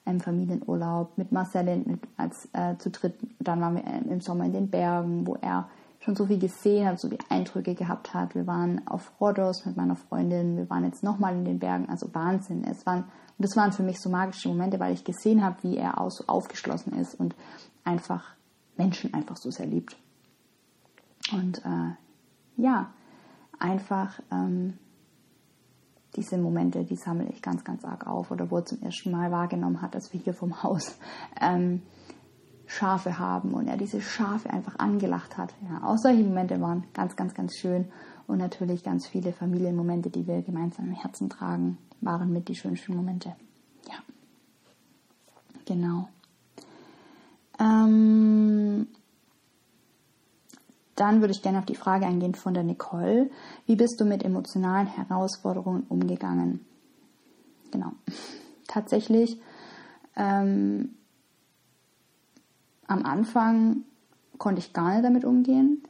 [0.06, 1.84] im Familienurlaub, mit Marcel
[2.18, 3.16] als äh, zu dritt.
[3.40, 5.68] Dann waren wir im Sommer in den Bergen, wo er
[6.00, 8.36] schon so viel gesehen hat, so wie Eindrücke gehabt hat.
[8.36, 12.14] Wir waren auf Rhodos mit meiner Freundin, wir waren jetzt nochmal in den Bergen, also
[12.14, 12.64] Wahnsinn.
[12.64, 15.78] Es waren, und das waren für mich so magische Momente, weil ich gesehen habe, wie
[15.78, 17.36] er auch so aufgeschlossen ist und
[17.84, 18.36] einfach
[18.78, 19.98] Menschen einfach so sehr liebt.
[21.32, 21.96] Und äh,
[22.58, 22.94] ja,
[23.60, 24.78] einfach ähm,
[26.16, 28.32] diese Momente, die sammle ich ganz, ganz arg auf.
[28.32, 30.98] Oder wo er zum ersten Mal wahrgenommen hat, dass wir hier vom Haus
[31.42, 31.82] ähm,
[32.68, 35.54] Schafe haben und er diese Schafe einfach angelacht hat.
[35.70, 37.86] Ja, auch solche Momente waren ganz, ganz, ganz schön.
[38.28, 42.96] Und natürlich ganz viele Familienmomente, die wir gemeinsam im Herzen tragen, waren mit die schönsten
[42.96, 43.36] Momente.
[43.88, 43.98] Ja,
[45.66, 46.10] genau.
[47.60, 48.88] Ähm,
[50.96, 53.30] dann würde ich gerne auf die Frage eingehen von der Nicole.
[53.66, 56.66] Wie bist du mit emotionalen Herausforderungen umgegangen?
[57.72, 57.92] Genau.
[58.68, 59.40] Tatsächlich
[60.16, 60.96] ähm,
[62.88, 63.84] am Anfang
[64.38, 65.84] konnte ich gar nicht damit umgehen.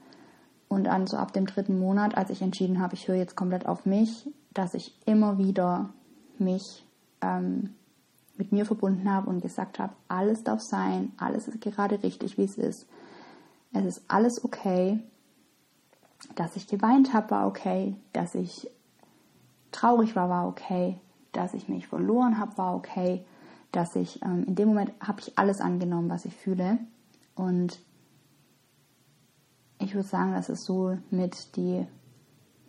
[0.68, 3.68] Und dann so ab dem dritten Monat, als ich entschieden habe, ich höre jetzt komplett
[3.68, 5.90] auf mich, dass ich immer wieder
[6.40, 6.86] mich
[7.22, 7.76] ähm,
[8.38, 12.44] mit mir verbunden habe und gesagt habe, alles darf sein, alles ist gerade richtig, wie
[12.44, 12.88] es ist.
[13.76, 15.00] Es ist alles okay.
[16.36, 17.96] Dass ich geweint habe, war okay.
[18.14, 18.70] Dass ich
[19.72, 21.00] traurig war, war okay.
[21.34, 23.26] Dass ich mich verloren habe, war okay.
[23.72, 26.80] Dass ich ähm, in dem Moment habe ich alles angenommen, was ich fühle.
[27.36, 27.80] Und
[29.80, 31.86] ich würde sagen, dass es so mit die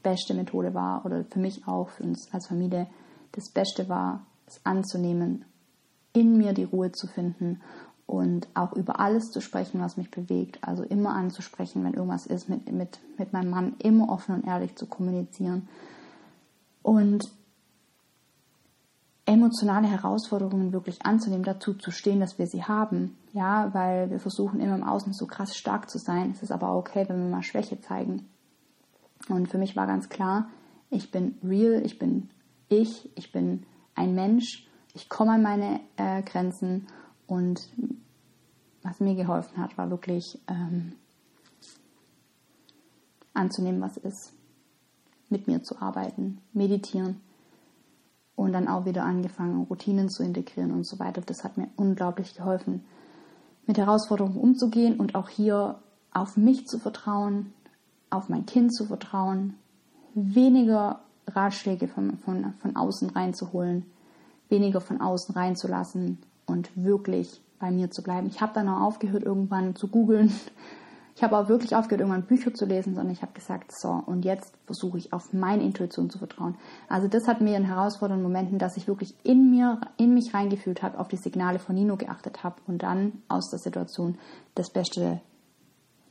[0.02, 2.88] beste Methode war oder für mich auch, für uns als Familie,
[3.32, 5.44] das Beste war, es anzunehmen,
[6.12, 7.60] in mir die Ruhe zu finden
[8.06, 10.58] und auch über alles zu sprechen, was mich bewegt.
[10.62, 14.76] Also immer anzusprechen, wenn irgendwas ist, mit, mit, mit meinem Mann immer offen und ehrlich
[14.76, 15.68] zu kommunizieren.
[16.82, 17.24] Und
[19.26, 23.18] emotionale Herausforderungen wirklich anzunehmen, dazu zu stehen, dass wir sie haben.
[23.32, 26.30] Ja, weil wir versuchen immer im Außen so krass stark zu sein.
[26.30, 28.28] Es ist aber okay, wenn wir mal Schwäche zeigen.
[29.28, 30.48] Und für mich war ganz klar,
[30.90, 32.30] ich bin real, ich bin
[32.68, 33.64] ich, ich bin
[33.94, 36.86] ein Mensch, ich komme an meine äh, Grenzen
[37.26, 37.68] und
[38.82, 40.92] was mir geholfen hat, war wirklich ähm,
[43.34, 44.32] anzunehmen, was ist,
[45.28, 47.20] mit mir zu arbeiten, meditieren,
[48.36, 51.22] und dann auch wieder angefangen, Routinen zu integrieren und so weiter.
[51.22, 52.84] Das hat mir unglaublich geholfen,
[53.66, 55.78] mit Herausforderungen umzugehen und auch hier
[56.12, 57.52] auf mich zu vertrauen,
[58.10, 59.54] auf mein Kind zu vertrauen,
[60.14, 63.86] weniger Ratschläge von, von, von außen reinzuholen,
[64.48, 68.26] weniger von außen reinzulassen und wirklich bei mir zu bleiben.
[68.28, 70.32] Ich habe dann auch aufgehört, irgendwann zu googeln.
[71.16, 74.26] Ich habe auch wirklich aufgehört, irgendwann Bücher zu lesen, sondern ich habe gesagt, so, und
[74.26, 76.56] jetzt versuche ich auf meine Intuition zu vertrauen.
[76.90, 80.82] Also das hat mir in herausfordernden Momenten, dass ich wirklich in mir, in mich reingefühlt
[80.82, 84.18] habe, auf die Signale von Nino geachtet habe und dann aus der Situation
[84.54, 85.22] das Beste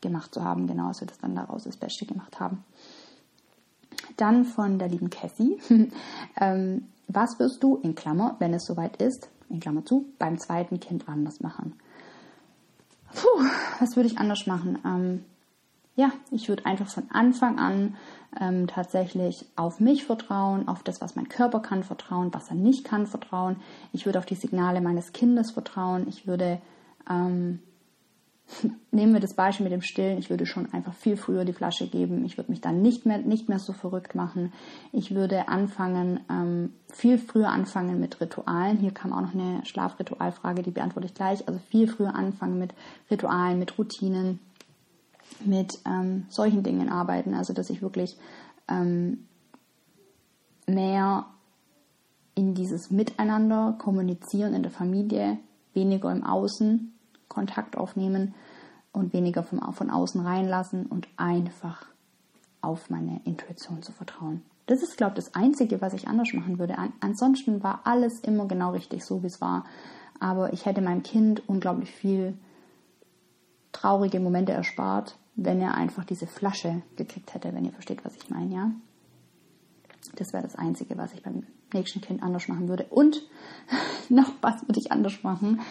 [0.02, 2.64] gemacht zu haben, genau, als wir das dann daraus das Beste gemacht haben.
[4.18, 5.60] Dann von der lieben Cassie.
[6.42, 10.80] ähm, was wirst du, in Klammer, wenn es soweit ist, in Klammer zu, beim zweiten
[10.80, 11.76] Kind anders machen?
[13.14, 13.44] Puh,
[13.80, 14.80] was würde ich anders machen?
[14.86, 15.26] Ähm,
[15.96, 17.96] ja, ich würde einfach von Anfang an
[18.40, 22.84] ähm, tatsächlich auf mich vertrauen, auf das, was mein Körper kann, vertrauen, was er nicht
[22.84, 23.58] kann, vertrauen.
[23.94, 26.08] Ich würde auf die Signale meines Kindes vertrauen.
[26.10, 26.62] Ich würde
[27.10, 27.62] ähm,
[28.92, 30.18] nehmen wir das Beispiel mit dem Stillen.
[30.18, 32.26] Ich würde schon einfach viel früher die Flasche geben.
[32.26, 34.54] Ich würde mich dann nicht mehr, nicht mehr so verrückt machen.
[34.92, 38.78] Ich würde anfangen, ähm, viel früher anfangen mit Ritualen.
[38.78, 41.48] Hier kam auch noch eine Schlafritualfrage, die beantworte ich gleich.
[41.48, 42.74] Also viel früher anfangen mit
[43.10, 44.40] Ritualen, mit Routinen,
[45.44, 47.34] mit ähm, solchen Dingen arbeiten.
[47.34, 48.16] Also dass ich wirklich
[48.68, 49.26] ähm,
[50.68, 51.26] mehr
[52.36, 55.38] in dieses Miteinander kommunizieren in der Familie,
[55.74, 56.95] weniger im Außen
[57.28, 58.34] Kontakt aufnehmen
[58.92, 61.86] und weniger vom, von außen reinlassen und einfach
[62.62, 64.42] auf meine Intuition zu vertrauen.
[64.66, 66.78] Das ist, glaube ich, das Einzige, was ich anders machen würde.
[66.78, 69.66] An, ansonsten war alles immer genau richtig, so wie es war.
[70.20, 72.38] Aber ich hätte meinem Kind unglaublich viel
[73.72, 78.30] traurige Momente erspart, wenn er einfach diese Flasche gekriegt hätte, wenn ihr versteht, was ich
[78.30, 78.72] meine, ja.
[80.16, 82.86] Das wäre das Einzige, was ich beim nächsten Kind anders machen würde.
[82.90, 83.22] Und
[84.10, 85.62] noch was würde ich anders machen.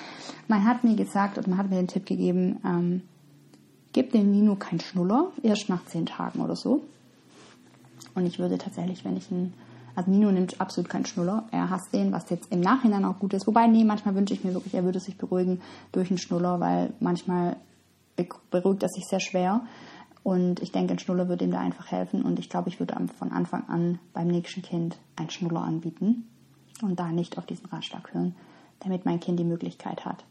[0.49, 3.03] Man hat mir gesagt und man hat mir den Tipp gegeben, ähm,
[3.93, 6.83] gib dem Nino keinen Schnuller, erst nach zehn Tagen oder so.
[8.15, 9.55] Und ich würde tatsächlich, wenn ich einen,
[9.95, 13.35] also Nino nimmt absolut keinen Schnuller, er hasst den, was jetzt im Nachhinein auch gut
[13.35, 13.47] ist.
[13.47, 15.61] Wobei, nee, manchmal wünsche ich mir wirklich, er würde sich beruhigen
[15.93, 17.57] durch einen Schnuller, weil manchmal
[18.51, 19.63] beruhigt er sich sehr schwer.
[20.25, 22.23] Und ich denke, ein Schnuller würde ihm da einfach helfen.
[22.23, 26.27] Und ich glaube, ich würde von Anfang an beim nächsten Kind ein Schnuller anbieten
[26.83, 28.35] und da nicht auf diesen Ratschlag hören,
[28.81, 30.25] damit mein Kind die Möglichkeit hat,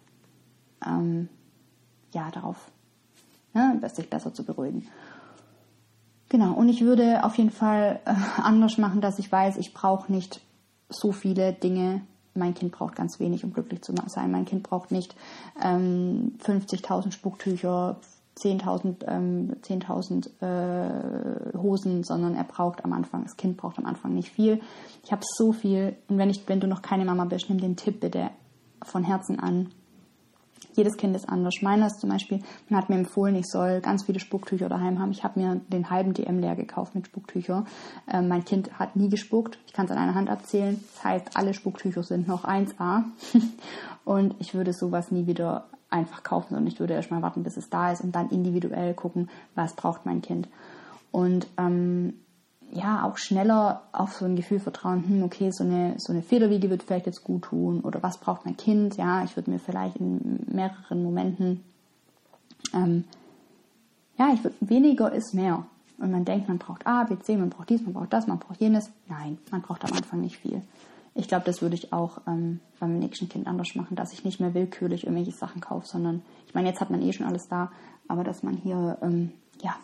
[0.86, 1.30] ähm,
[2.12, 2.72] ja, darauf
[3.54, 4.88] ne, sich besser zu beruhigen.
[6.30, 10.12] Genau, und ich würde auf jeden Fall äh, anders machen, dass ich weiß, ich brauche
[10.12, 10.42] nicht
[10.90, 12.02] so viele Dinge.
[12.34, 14.32] Mein Kind braucht ganz wenig, um glücklich zu sein.
[14.32, 15.16] Mein Kind braucht nicht
[15.64, 17.98] ähm, 50.000 Spucktücher,
[18.40, 19.82] 10.000 ähm, 10
[20.42, 24.60] äh, Hosen, sondern er braucht am Anfang, das Kind braucht am Anfang nicht viel.
[25.04, 27.76] Ich habe so viel und wenn, ich, wenn du noch keine Mama bist, nimm den
[27.76, 28.32] Tipp bitte
[28.84, 29.70] von Herzen an.
[30.76, 31.56] Jedes Kind ist anders.
[31.62, 35.12] Meiner ist zum Beispiel, man hat mir empfohlen, ich soll ganz viele Spucktücher daheim haben.
[35.12, 37.66] Ich habe mir den halben DM leer gekauft mit Spucktücher.
[38.12, 39.60] Ähm, mein Kind hat nie gespuckt.
[39.68, 40.84] Ich kann es an einer Hand abzählen.
[40.96, 43.04] Das heißt, alle Spucktücher sind noch 1A.
[44.06, 47.70] und ich würde sowas nie wieder einfach kaufen, sondern ich würde erstmal warten, bis es
[47.70, 50.50] da ist und dann individuell gucken, was braucht mein Kind.
[51.12, 52.16] Und ähm,
[52.72, 56.70] ja, auch schneller auf so ein Gefühl vertrauen, hm, okay, so eine, so eine Federwiege
[56.70, 59.98] wird vielleicht jetzt gut tun oder was braucht mein Kind, ja, ich würde mir vielleicht
[59.98, 61.64] in mehreren Momenten,
[62.74, 63.04] ähm,
[64.18, 65.66] ja, ich würde, weniger ist mehr.
[66.00, 68.40] Und man denkt, man braucht A, B, C, man braucht dies, man braucht das, man
[68.40, 68.92] braucht jenes.
[69.08, 70.62] Nein, man braucht am Anfang nicht viel
[71.16, 74.40] ich glaube, das würde ich auch ähm, beim nächsten Kind anders machen, dass ich nicht
[74.40, 77.72] mehr willkürlich irgendwelche Sachen kaufe, sondern ich meine, jetzt hat man eh schon alles da,
[78.08, 79.76] aber dass man hier ähm, ja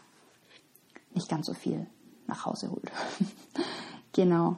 [1.14, 1.86] nicht ganz so viel
[2.28, 2.92] nach Hause holt.
[4.14, 4.58] genau.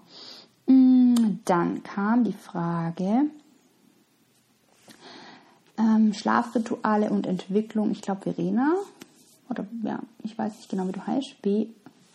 [0.67, 3.29] Mm, dann kam die Frage
[5.77, 7.91] ähm, Schlafrituale und Entwicklung.
[7.91, 8.75] Ich glaube Verena
[9.49, 11.41] oder ja, ich weiß nicht genau, wie du heißt.
[11.41, 11.67] B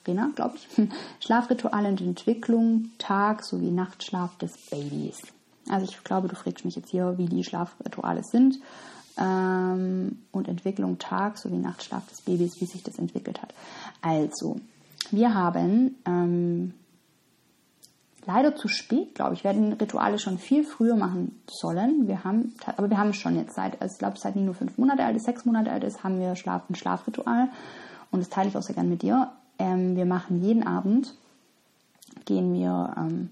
[0.07, 0.89] Rena, glaube ich.
[1.21, 5.19] Schlafrituale und Entwicklung, Tag- sowie Nachtschlaf des Babys.
[5.69, 8.59] Also ich glaube, du fragst mich jetzt hier, wie die Schlafrituale sind
[9.19, 13.53] ähm, und Entwicklung, Tag- sowie Nachtschlaf des Babys, wie sich das entwickelt hat.
[14.03, 14.61] Also,
[15.11, 16.75] wir haben ähm,
[18.27, 19.45] leider zu spät, glaube ich.
[19.45, 22.07] Wir hätten Rituale schon viel früher machen sollen.
[22.09, 25.05] Wir haben, aber wir haben schon jetzt seit, also ich glaube, seit Nino fünf Monate
[25.05, 27.49] alt ist, sechs Monate alt ist, haben wir Schlaf, ein Schlafritual.
[28.11, 29.33] Und das teile ich auch sehr gerne mit dir.
[29.59, 31.15] Ähm, wir machen jeden Abend,
[32.25, 33.31] gehen wir ähm,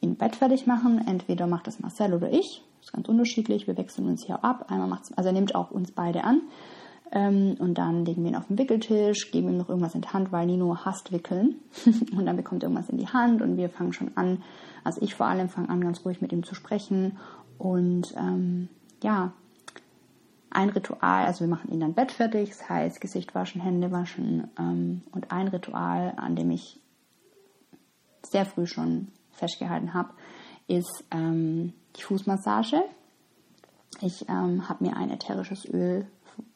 [0.00, 1.06] in Bett fertig machen.
[1.06, 2.62] Entweder macht das Marcel oder ich.
[2.78, 3.66] Das ist ganz unterschiedlich.
[3.66, 4.66] Wir wechseln uns hier ab.
[4.68, 6.42] Einmal macht's, also er nimmt auch uns beide an.
[7.10, 10.08] Ähm, und dann legen wir ihn auf den Wickeltisch, geben ihm noch irgendwas in die
[10.08, 11.56] Hand, weil Nino hasst Wickeln.
[12.16, 14.42] und dann bekommt er irgendwas in die Hand und wir fangen schon an,
[14.84, 17.16] also ich vor allem fange an, ganz ruhig mit ihm zu sprechen.
[17.56, 18.68] Und ähm,
[19.02, 19.32] ja,
[20.50, 24.48] ein Ritual, also wir machen ihn dann Bett fertig, das heißt Gesicht waschen, Hände waschen.
[24.58, 26.80] Ähm, und ein Ritual, an dem ich
[28.22, 30.10] sehr früh schon festgehalten habe,
[30.66, 32.82] ist ähm, die Fußmassage.
[34.00, 36.06] Ich ähm, habe mir ein ätherisches Öl,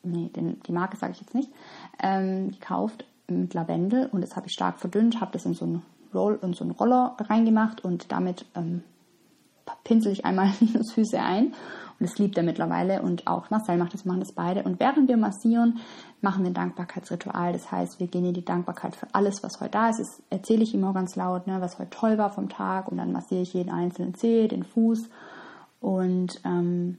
[0.03, 1.51] nee, den, die Marke sage ich jetzt nicht,
[2.03, 5.83] ähm, gekauft mit Lavendel und das habe ich stark verdünnt, habe das in so einen
[6.15, 8.83] Roll in so einen Roller reingemacht und damit ähm,
[9.85, 11.55] pinsel ich einmal Ninos Füße ein.
[11.99, 14.63] Und das liebt er mittlerweile und auch Marcel macht das, machen das beide.
[14.63, 15.81] Und während wir massieren,
[16.21, 17.53] machen wir ein Dankbarkeitsritual.
[17.53, 20.01] Das heißt, wir gehen in die Dankbarkeit für alles, was heute da ist.
[20.01, 22.89] Das erzähle ich ihm auch ganz laut, ne, was heute toll war vom Tag.
[22.89, 25.09] Und dann massiere ich jeden einzelnen Zeh, den Fuß.
[25.81, 26.99] Und ähm,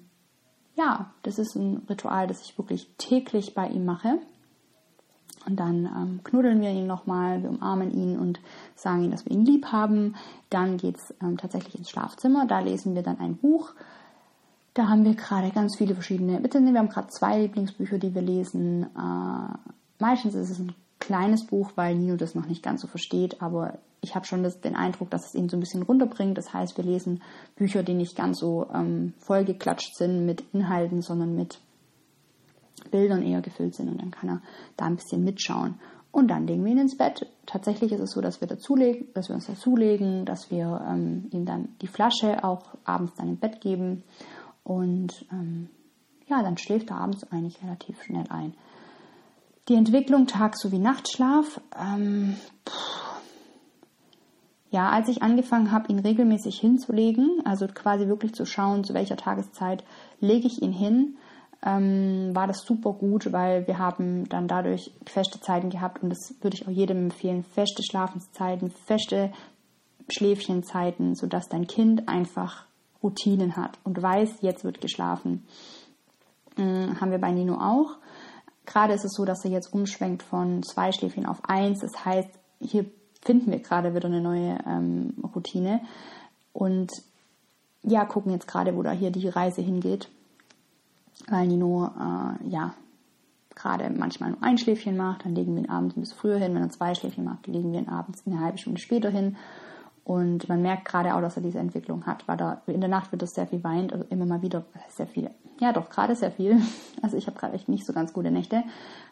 [0.75, 4.19] ja, das ist ein Ritual, das ich wirklich täglich bei ihm mache.
[5.45, 8.39] Und dann ähm, knuddeln wir ihn nochmal, wir umarmen ihn und
[8.75, 10.15] sagen ihm, dass wir ihn lieb haben.
[10.49, 12.45] Dann geht es ähm, tatsächlich ins Schlafzimmer.
[12.47, 13.73] Da lesen wir dann ein Buch.
[14.73, 18.23] Da haben wir gerade ganz viele verschiedene, bitte, wir haben gerade zwei Lieblingsbücher, die wir
[18.23, 18.83] lesen.
[18.83, 23.41] Äh, meistens ist es ein kleines Buch, weil Nino das noch nicht ganz so versteht,
[23.41, 26.37] aber ich habe schon das, den Eindruck, dass es ihn so ein bisschen runterbringt.
[26.37, 27.21] Das heißt, wir lesen
[27.55, 31.59] Bücher, die nicht ganz so ähm, vollgeklatscht sind mit Inhalten, sondern mit
[32.91, 34.41] Bildern eher gefüllt sind und dann kann er
[34.75, 35.75] da ein bisschen mitschauen.
[36.11, 37.25] Und dann legen wir ihn ins Bett.
[37.47, 41.45] Tatsächlich ist es so, dass wir, dazulegen, dass wir uns dazulegen, dass wir ähm, ihm
[41.45, 44.03] dann die Flasche auch abends dann im Bett geben.
[44.63, 45.69] Und ähm,
[46.27, 48.53] ja, dann schläft er abends eigentlich relativ schnell ein.
[49.67, 51.61] Die Entwicklung Tag- sowie Nachtschlaf.
[51.77, 52.35] Ähm,
[54.71, 59.17] ja, als ich angefangen habe, ihn regelmäßig hinzulegen, also quasi wirklich zu schauen, zu welcher
[59.17, 59.83] Tageszeit
[60.19, 61.17] lege ich ihn hin,
[61.63, 66.35] ähm, war das super gut, weil wir haben dann dadurch feste Zeiten gehabt und das
[66.41, 69.31] würde ich auch jedem empfehlen, feste Schlafenszeiten, feste
[70.09, 72.65] Schläfchenzeiten, sodass dein Kind einfach
[73.03, 75.45] Routinen hat und weiß, jetzt wird geschlafen.
[76.57, 77.97] Ähm, haben wir bei Nino auch.
[78.65, 81.81] Gerade ist es so, dass er jetzt umschwenkt von zwei Schläfchen auf eins.
[81.81, 82.29] Das heißt,
[82.61, 82.85] hier
[83.21, 85.81] finden wir gerade wieder eine neue ähm, Routine
[86.53, 86.91] und
[87.81, 90.09] ja, gucken jetzt gerade, wo da hier die Reise hingeht
[91.27, 92.73] weil Nino äh, ja
[93.55, 96.55] gerade manchmal nur ein Schläfchen macht, dann legen wir ihn abends ein bisschen früher hin.
[96.55, 99.37] Wenn er zwei Schläfchen macht, legen wir ihn abends eine halbe Stunde später hin.
[100.03, 103.11] Und man merkt gerade auch, dass er diese Entwicklung hat, weil da in der Nacht
[103.11, 105.29] wird er sehr viel weint, also immer mal wieder sehr viel.
[105.59, 106.61] Ja, doch, gerade sehr viel.
[107.01, 108.63] Also ich habe gerade echt nicht so ganz gute Nächte,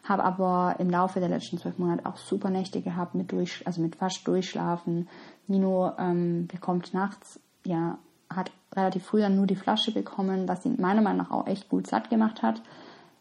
[0.04, 3.82] habe aber im Laufe der letzten zwölf Monate auch super Nächte gehabt mit durch, also
[3.82, 5.10] mit fast Durchschlafen.
[5.46, 7.98] Nino ähm, bekommt nachts ja
[8.36, 11.68] hat relativ früh dann nur die Flasche bekommen, was ihn meiner Meinung nach auch echt
[11.68, 12.62] gut satt gemacht hat.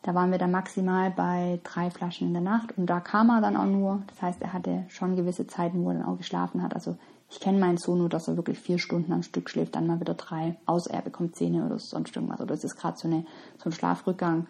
[0.04, 3.42] Da waren wir dann maximal bei drei Flaschen in der Nacht und da kam er
[3.42, 4.02] dann auch nur.
[4.08, 6.74] Das heißt, er hatte schon gewisse Zeiten, wo er dann auch geschlafen hat.
[6.74, 6.98] Also
[7.32, 10.02] ich kenne meinen Sohn nur, dass er wirklich vier Stunden am Stück schläft, dann mal
[10.02, 12.42] wieder drei, außer er bekommt Zähne oder sonst irgendwas.
[12.42, 14.48] Oder es ist gerade so, so ein Schlafrückgang.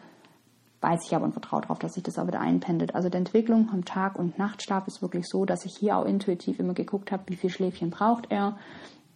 [0.81, 2.95] Weiß ich aber und vertraue darauf, dass sich das auch wieder einpendelt.
[2.95, 6.59] Also die Entwicklung vom Tag- und Nachtschlaf ist wirklich so, dass ich hier auch intuitiv
[6.59, 8.57] immer geguckt habe, wie viel Schläfchen braucht er.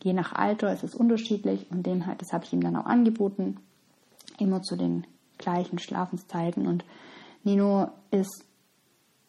[0.04, 2.86] Je nach Alter ist es unterschiedlich und dem halt, das habe ich ihm dann auch
[2.86, 3.58] angeboten,
[4.38, 5.08] immer zu den
[5.40, 6.68] gleichen Schlafenszeiten.
[6.68, 6.86] Und
[7.44, 8.46] Nino ist,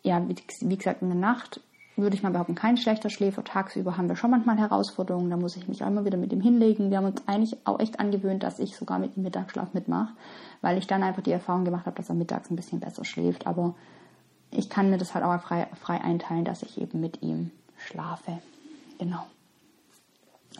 [0.02, 1.62] ja, wie, wie gesagt, in der Nacht
[1.96, 3.42] würde ich mal behaupten, kein schlechter Schläfer.
[3.42, 6.40] Tagsüber haben wir schon manchmal Herausforderungen, da muss ich mich auch immer wieder mit ihm
[6.40, 6.90] hinlegen.
[6.90, 10.12] Wir haben uns eigentlich auch echt angewöhnt, dass ich sogar mit ihm Mittagsschlaf mitmache,
[10.60, 13.46] weil ich dann einfach die Erfahrung gemacht habe, dass er mittags ein bisschen besser schläft.
[13.46, 13.74] Aber
[14.50, 18.38] ich kann mir das halt auch frei, frei einteilen, dass ich eben mit ihm schlafe.
[18.98, 19.24] Genau.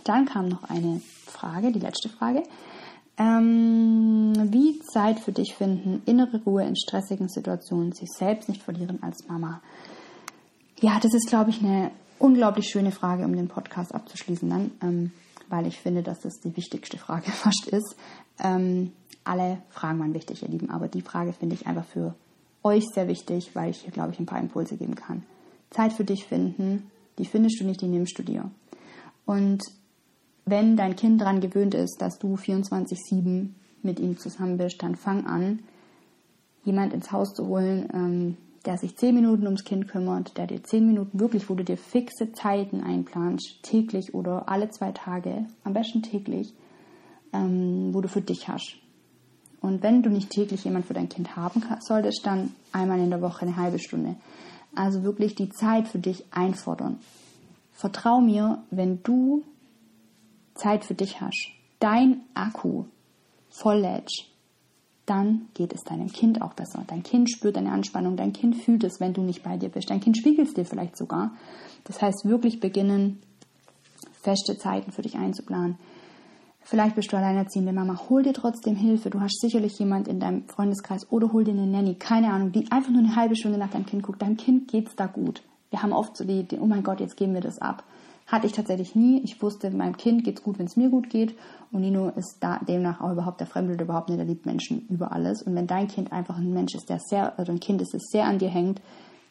[0.05, 2.43] Dann kam noch eine Frage, die letzte Frage.
[3.19, 9.03] Ähm, wie Zeit für dich finden, innere Ruhe in stressigen Situationen, sich selbst nicht verlieren
[9.03, 9.63] als Mama?
[10.81, 15.13] Ja, das ist, glaube ich, eine unglaublich schöne Frage, um den Podcast abzuschließen dann, ähm,
[15.49, 17.97] weil ich finde, dass das die wichtigste Frage fast ist.
[18.43, 18.93] Ähm,
[19.25, 22.15] alle Fragen waren wichtig, ihr Lieben, aber die Frage finde ich einfach für
[22.63, 25.23] euch sehr wichtig, weil ich hier, glaube ich, ein paar Impulse geben kann.
[25.71, 28.51] Zeit für dich finden, die findest du nicht, die nimmst du dir.
[29.25, 29.63] Und
[30.45, 33.49] wenn dein Kind daran gewöhnt ist, dass du 24-7
[33.83, 35.61] mit ihm zusammen bist, dann fang an,
[36.65, 38.37] jemand ins Haus zu holen, ähm,
[38.67, 41.79] der sich 10 Minuten ums Kind kümmert, der dir 10 Minuten wirklich, wo du dir
[41.79, 46.53] fixe Zeiten einplanst, täglich oder alle zwei Tage, am besten täglich,
[47.33, 48.77] ähm, wo du für dich hast.
[49.61, 53.23] Und wenn du nicht täglich jemand für dein Kind haben solltest, dann einmal in der
[53.23, 54.17] Woche eine halbe Stunde.
[54.75, 56.99] Also wirklich die Zeit für dich einfordern.
[57.73, 59.43] Vertrau mir, wenn du
[60.55, 62.85] Zeit für dich hast, dein Akku
[63.49, 64.27] voll lädst,
[65.07, 66.83] dann geht es deinem Kind auch besser.
[66.87, 69.89] Dein Kind spürt deine Anspannung, dein Kind fühlt es, wenn du nicht bei dir bist.
[69.89, 71.33] Dein Kind spiegelt es dir vielleicht sogar.
[71.85, 73.21] Das heißt, wirklich beginnen,
[74.21, 75.79] feste Zeiten für dich einzuplanen.
[76.61, 79.09] Vielleicht bist du alleinerziehende Mama, hol dir trotzdem Hilfe.
[79.09, 82.71] Du hast sicherlich jemand in deinem Freundeskreis oder hol dir eine Nanny, keine Ahnung, die
[82.73, 84.21] einfach nur eine halbe Stunde nach deinem Kind guckt.
[84.21, 85.43] Deinem Kind geht's da gut.
[85.71, 87.85] Wir haben oft so die Idee, oh mein Gott, jetzt geben wir das ab.
[88.27, 89.21] Hatte ich tatsächlich nie.
[89.23, 91.35] Ich wusste, meinem Kind geht's gut, wenn es mir gut geht.
[91.71, 94.19] Und Nino ist da demnach auch überhaupt der Fremdbild überhaupt nicht.
[94.19, 95.43] Der liebt Menschen über alles.
[95.43, 98.03] Und wenn dein Kind einfach ein Mensch ist, der sehr, also ein Kind ist, das
[98.11, 98.81] sehr an dir hängt,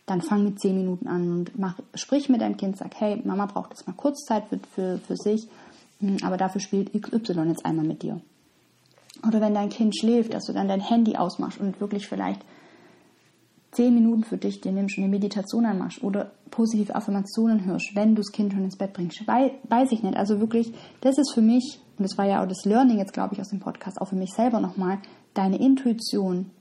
[0.06, 3.48] dann fang mit zehn Minuten an und mach, sprich mit deinem Kind, sag, hey, Mama
[3.48, 5.50] braucht jetzt mal kurz Zeit für, für, für sich
[6.00, 8.22] hm, aber dafür spielt XY jetzt einmal mit dir.
[9.28, 12.42] Oder wenn dein Kind schläft, dass du dann dein Handy ausmachst und wirklich vielleicht
[13.76, 18.16] zehn Minuten für dich dir nimmst und eine Meditation anmachst oder positive Affirmationen hörst, wenn
[18.16, 19.22] du das Kind schon ins Bett bringst.
[19.28, 20.18] Weiß ich nicht.
[20.18, 23.34] Also wirklich, das ist für mich, und das war ja auch das Learning jetzt, glaube
[23.34, 25.00] ich, aus dem Podcast, auch für mich selber nochmal,
[25.34, 26.52] deine Intuition,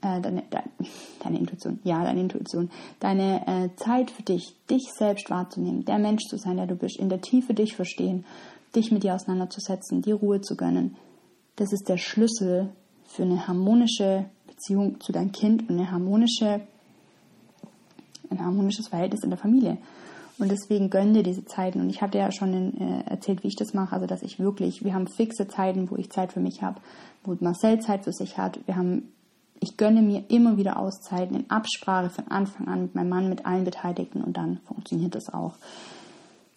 [0.00, 0.68] äh, deine, deine,
[1.22, 6.22] deine, Intuition, ja, deine Intuition, deine äh, Zeit für dich, dich selbst wahrzunehmen, der Mensch
[6.28, 8.24] zu sein, der du bist, in der Tiefe dich verstehen
[8.74, 10.96] dich mit dir auseinanderzusetzen, die Ruhe zu gönnen.
[11.56, 12.70] Das ist der Schlüssel
[13.04, 14.26] für eine harmonische
[14.64, 16.60] Beziehung zu deinem Kind und eine harmonische,
[18.30, 19.76] ein harmonisches Verhältnis in der Familie.
[20.38, 21.80] Und deswegen gönn dir diese Zeiten.
[21.80, 23.94] Und ich hatte ja schon in, äh, erzählt, wie ich das mache.
[23.94, 26.80] Also, dass ich wirklich, wir haben fixe Zeiten, wo ich Zeit für mich habe,
[27.24, 28.58] wo Marcel Zeit für sich hat.
[28.66, 29.12] Wir haben,
[29.60, 33.46] ich gönne mir immer wieder Auszeiten in Absprache von Anfang an mit meinem Mann, mit
[33.46, 35.54] allen Beteiligten und dann funktioniert das auch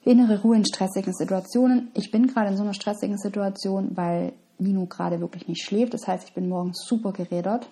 [0.06, 1.92] innere Ruhe in stressigen Situationen.
[1.94, 5.94] Ich bin gerade in so einer stressigen Situation, weil Nino gerade wirklich nicht schläft.
[5.94, 7.68] Das heißt, ich bin morgens super gerädert.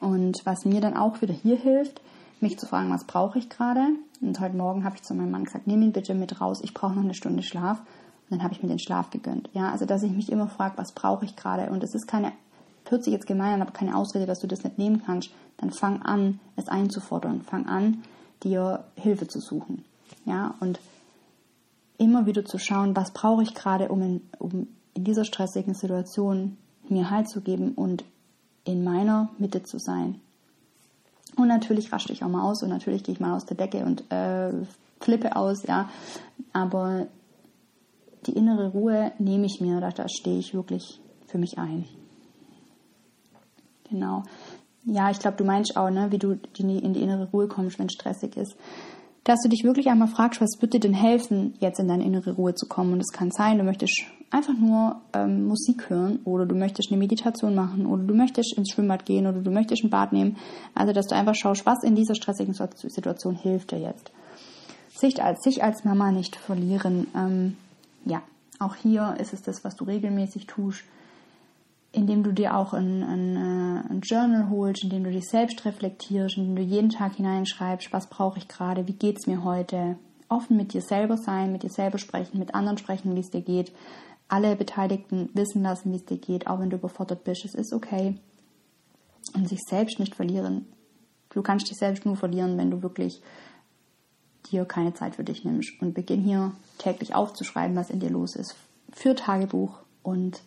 [0.00, 2.00] Und was mir dann auch wieder hier hilft,
[2.40, 3.86] mich zu fragen, was brauche ich gerade?
[4.20, 6.74] Und heute Morgen habe ich zu meinem Mann gesagt, nimm ihn bitte mit raus, ich
[6.74, 7.78] brauche noch eine Stunde Schlaf.
[7.78, 9.48] Und dann habe ich mir den Schlaf gegönnt.
[9.52, 11.70] Ja, also dass ich mich immer frage, was brauche ich gerade?
[11.70, 12.32] Und es ist keine,
[12.88, 15.30] hört sich jetzt gemein an, aber keine Ausrede, dass du das nicht nehmen kannst.
[15.58, 17.42] Dann fang an, es einzufordern.
[17.42, 18.02] Fang an,
[18.42, 19.84] dir Hilfe zu suchen.
[20.24, 20.80] Ja, und
[21.98, 26.56] immer wieder zu schauen, was brauche ich gerade, um in, um in dieser stressigen Situation
[26.88, 28.04] mir Halt zu geben und
[28.66, 30.20] in meiner Mitte zu sein.
[31.36, 33.84] Und natürlich rasche ich auch mal aus und natürlich gehe ich mal aus der Decke
[33.84, 34.52] und äh,
[35.00, 35.88] flippe aus, ja.
[36.52, 37.06] Aber
[38.26, 41.84] die innere Ruhe nehme ich mir, da, da stehe ich wirklich für mich ein.
[43.88, 44.22] Genau.
[44.84, 47.86] Ja, ich glaube, du meinst auch, ne, wie du in die innere Ruhe kommst, wenn
[47.86, 48.56] es stressig ist
[49.26, 52.36] dass du dich wirklich einmal fragst, was wird dir denn helfen, jetzt in deine innere
[52.36, 52.92] Ruhe zu kommen.
[52.92, 56.98] Und es kann sein, du möchtest einfach nur ähm, Musik hören oder du möchtest eine
[56.98, 60.36] Meditation machen oder du möchtest ins Schwimmbad gehen oder du möchtest ein Bad nehmen.
[60.74, 64.10] Also, dass du einfach schaust, was in dieser stressigen Situation hilft dir jetzt.
[64.90, 67.06] Sich als, sich als Mama nicht verlieren.
[67.14, 67.56] Ähm,
[68.04, 68.22] ja,
[68.58, 70.84] auch hier ist es das, was du regelmäßig tust
[71.96, 76.36] indem du dir auch ein, ein, äh, ein, Journal holst, indem du dich selbst reflektierst,
[76.36, 79.96] indem du jeden Tag hineinschreibst, was brauche ich gerade, wie geht es mir heute.
[80.28, 83.40] Offen mit dir selber sein, mit dir selber sprechen, mit anderen sprechen, wie es dir
[83.40, 83.72] geht.
[84.28, 87.44] Alle Beteiligten wissen lassen, wie es dir geht, auch wenn du überfordert bist.
[87.44, 88.16] Es ist okay.
[89.34, 90.66] Und sich selbst nicht verlieren.
[91.30, 93.20] Du kannst dich selbst nur verlieren, wenn du wirklich
[94.50, 95.70] dir keine Zeit für dich nimmst.
[95.80, 98.56] Und beginn hier täglich aufzuschreiben, was in dir los ist.
[98.92, 100.40] Für Tagebuch und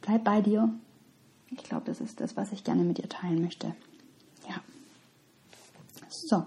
[0.00, 0.72] bleib bei dir.
[1.50, 3.74] Ich glaube, das ist das, was ich gerne mit dir teilen möchte.
[4.48, 4.56] Ja.
[6.08, 6.46] So.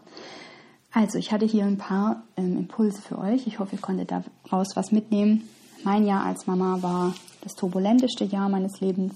[0.91, 3.47] Also, ich hatte hier ein paar ähm, Impulse für euch.
[3.47, 5.47] Ich hoffe, ihr konntet daraus was mitnehmen.
[5.83, 9.13] Mein Jahr als Mama war das turbulenteste Jahr meines Lebens,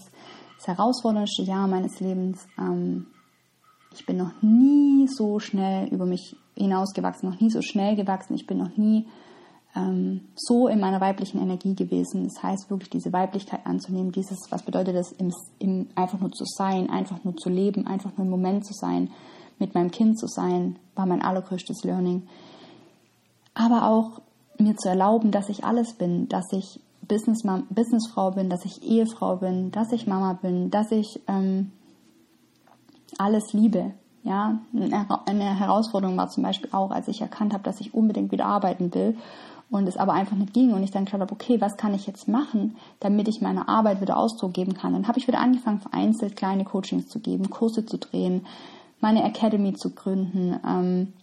[0.57, 2.47] das herausforderndste Jahr meines Lebens.
[2.57, 3.07] Ähm,
[3.93, 8.35] ich bin noch nie so schnell über mich hinausgewachsen, noch nie so schnell gewachsen.
[8.35, 9.07] Ich bin noch nie
[9.75, 12.23] ähm, so in meiner weiblichen Energie gewesen.
[12.23, 16.43] Das heißt, wirklich diese Weiblichkeit anzunehmen, dieses, was bedeutet das, im, im, einfach nur zu
[16.45, 19.09] sein, einfach nur zu leben, einfach nur im Moment zu sein,
[19.57, 22.27] mit meinem Kind zu sein, war mein allergrößtes Learning.
[23.53, 24.21] Aber auch
[24.59, 29.37] mir zu erlauben, dass ich alles bin, dass ich Business Businessfrau bin, dass ich Ehefrau
[29.37, 31.71] bin, dass ich Mama bin, dass ich ähm,
[33.17, 33.91] alles liebe.
[34.23, 34.59] Ja,
[35.25, 38.93] eine Herausforderung war zum Beispiel auch, als ich erkannt habe, dass ich unbedingt wieder arbeiten
[38.93, 39.17] will
[39.71, 42.05] und es aber einfach nicht ging und ich dann geschaut habe, okay, was kann ich
[42.05, 44.93] jetzt machen, damit ich meiner Arbeit wieder Ausdruck geben kann.
[44.93, 48.45] Dann habe ich wieder angefangen, vereinzelt kleine Coachings zu geben, Kurse zu drehen,
[48.99, 51.13] meine Academy zu gründen, ähm,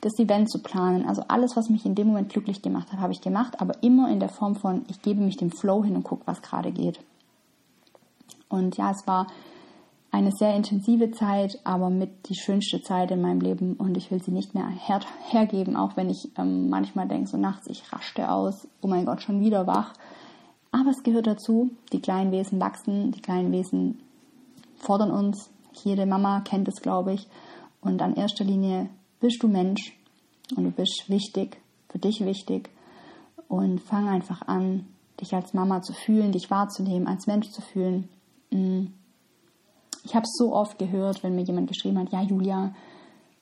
[0.00, 1.06] das Event zu planen.
[1.06, 4.10] Also alles, was mich in dem Moment glücklich gemacht hat, habe ich gemacht, aber immer
[4.10, 7.00] in der Form von, ich gebe mich dem Flow hin und gucke, was gerade geht.
[8.48, 9.26] Und ja, es war
[10.10, 14.22] eine sehr intensive Zeit, aber mit die schönste Zeit in meinem Leben und ich will
[14.22, 18.30] sie nicht mehr her hergeben, auch wenn ich ähm, manchmal denke, so nachts, ich raschte
[18.30, 19.92] aus, oh mein Gott, schon wieder wach.
[20.72, 24.00] Aber es gehört dazu, die kleinen Wesen wachsen, die kleinen Wesen
[24.76, 25.50] fordern uns.
[25.84, 27.26] Jede Mama kennt es, glaube ich.
[27.80, 28.88] Und an erster Linie
[29.20, 29.96] bist du Mensch
[30.56, 32.70] und du bist wichtig, für dich wichtig.
[33.48, 34.86] Und fang einfach an,
[35.20, 38.08] dich als Mama zu fühlen, dich wahrzunehmen, als Mensch zu fühlen.
[38.50, 38.86] Mm.
[40.04, 42.74] Ich habe es so oft gehört, wenn mir jemand geschrieben hat, ja Julia,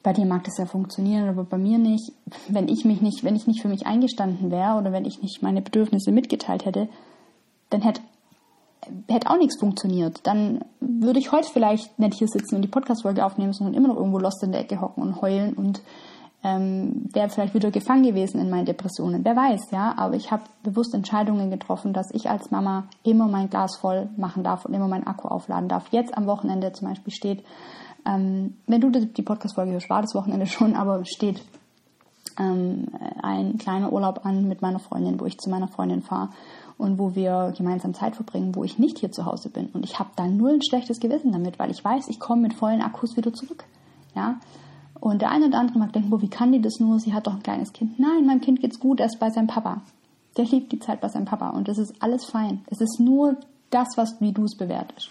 [0.02, 2.12] bei dir mag das ja funktionieren, aber bei mir nicht.
[2.48, 5.42] Wenn ich mich nicht, wenn ich nicht für mich eingestanden wäre oder wenn ich nicht
[5.42, 6.88] meine Bedürfnisse mitgeteilt hätte,
[7.70, 8.00] dann hätte
[9.08, 10.26] hätte auch nichts funktioniert.
[10.26, 13.96] Dann würde ich heute vielleicht nicht hier sitzen und die Podcast-Folge aufnehmen, sondern immer noch
[13.96, 15.82] irgendwo lost in der Ecke hocken und heulen und
[16.44, 19.24] ähm, wäre vielleicht wieder gefangen gewesen in meinen Depressionen.
[19.24, 19.94] Wer weiß, ja.
[19.96, 24.44] Aber ich habe bewusst Entscheidungen getroffen, dass ich als Mama immer mein Glas voll machen
[24.44, 25.88] darf und immer meinen Akku aufladen darf.
[25.90, 27.44] Jetzt am Wochenende zum Beispiel steht,
[28.06, 31.42] ähm, wenn du die Podcast-Folge hörst, war das Wochenende schon, aber steht
[32.38, 32.86] ähm,
[33.22, 36.28] ein kleiner Urlaub an mit meiner Freundin, wo ich zu meiner Freundin fahre
[36.78, 39.68] und wo wir gemeinsam Zeit verbringen, wo ich nicht hier zu Hause bin.
[39.68, 42.54] Und ich habe da null ein schlechtes Gewissen damit, weil ich weiß, ich komme mit
[42.54, 43.64] vollen Akkus wieder zurück.
[44.14, 44.38] Ja.
[45.00, 46.98] Und der eine oder andere mag denken, wie kann die das nur?
[46.98, 47.98] Sie hat doch ein kleines Kind.
[47.98, 49.82] Nein, meinem Kind geht's gut, er ist bei seinem Papa.
[50.36, 52.62] Der liebt die Zeit bei seinem Papa und das ist alles fein.
[52.70, 53.36] Es ist nur
[53.70, 55.10] das, was wie du es bewertest.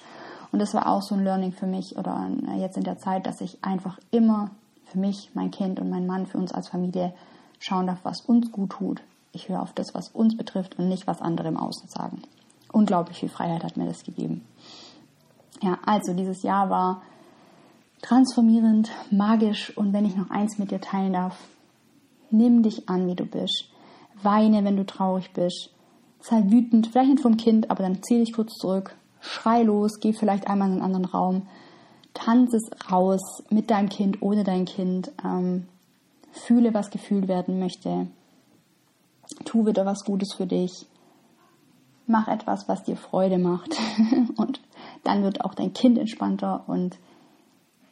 [0.52, 3.42] Und das war auch so ein Learning für mich oder jetzt in der Zeit, dass
[3.42, 4.52] ich einfach immer
[4.86, 7.14] für mich, mein Kind und mein Mann, für uns als Familie
[7.60, 9.02] schauen darf, was uns gut tut.
[9.36, 12.22] Ich höre auf das, was uns betrifft und nicht, was andere im Außen sagen.
[12.72, 14.46] Unglaublich viel Freiheit hat mir das gegeben.
[15.62, 17.02] Ja, also dieses Jahr war
[18.02, 21.38] transformierend, magisch und wenn ich noch eins mit dir teilen darf,
[22.32, 23.70] nimm dich an, wie du bist.
[24.24, 25.70] Weine, wenn du traurig bist.
[26.22, 28.96] Sei wütend, vielleicht nicht vom Kind, aber dann zieh dich kurz zurück.
[29.20, 31.48] Schrei los, geh vielleicht einmal in einen anderen Raum.
[32.14, 35.12] Tanz es raus mit deinem Kind, ohne dein Kind.
[35.24, 35.68] Ähm,
[36.32, 38.08] fühle, was gefühlt werden möchte.
[39.44, 40.88] Tu wieder was Gutes für dich.
[42.08, 43.76] Mach etwas, was dir Freude macht.
[44.38, 44.62] und
[45.04, 46.98] dann wird auch dein Kind entspannter und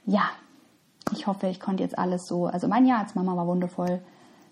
[0.06, 0.24] ja,
[1.12, 2.46] ich hoffe, ich konnte jetzt alles so.
[2.46, 4.02] Also mein Jahr als Mama war wundervoll,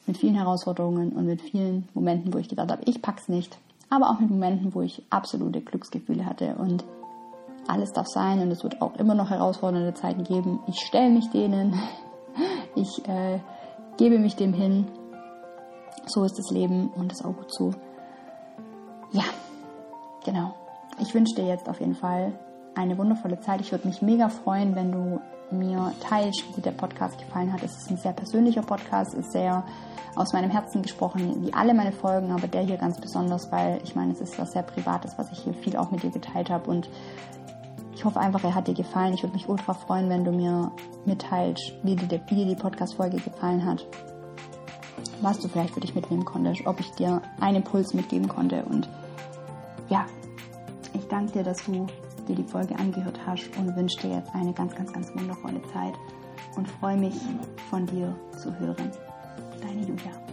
[0.08, 3.58] mit vielen Herausforderungen und mit vielen Momenten, wo ich gedacht habe, ich pack's nicht.
[3.90, 6.84] Aber auch mit Momenten, wo ich absolute Glücksgefühle hatte und
[7.68, 10.60] alles darf sein und es wird auch immer noch herausfordernde Zeiten geben.
[10.68, 11.80] Ich stelle mich denen,
[12.76, 13.40] ich äh,
[13.98, 14.88] gebe mich dem hin.
[16.06, 17.72] So ist das Leben und das auch gut so.
[19.12, 19.24] Ja,
[20.26, 20.56] genau.
[21.00, 22.34] Ich wünsche dir jetzt auf jeden Fall
[22.76, 23.62] eine wundervolle Zeit.
[23.62, 25.22] Ich würde mich mega freuen, wenn du
[25.52, 27.62] mir teilst, wie der Podcast gefallen hat.
[27.64, 29.64] Es ist ein sehr persönlicher Podcast, ist sehr
[30.16, 33.96] aus meinem Herzen gesprochen, wie alle meine Folgen, aber der hier ganz besonders, weil ich
[33.96, 36.70] meine, es ist was sehr Privates, was ich hier viel auch mit dir geteilt habe
[36.70, 36.90] und
[37.94, 39.14] ich hoffe einfach, er hat dir gefallen.
[39.14, 40.72] Ich würde mich ultra freuen, wenn du mir
[41.06, 43.86] mitteilst, wie dir die Podcast-Folge gefallen hat.
[45.22, 48.90] Was du vielleicht für dich mitnehmen konntest, ob ich dir einen Impuls mitgeben konnte und
[49.90, 50.06] ja,
[50.94, 51.86] ich danke dir, dass du
[52.28, 55.94] dir die Folge angehört hast und wünsche dir jetzt eine ganz, ganz, ganz wundervolle Zeit
[56.56, 57.16] und freue mich
[57.70, 58.92] von dir zu hören.
[59.62, 60.31] Deine Julia.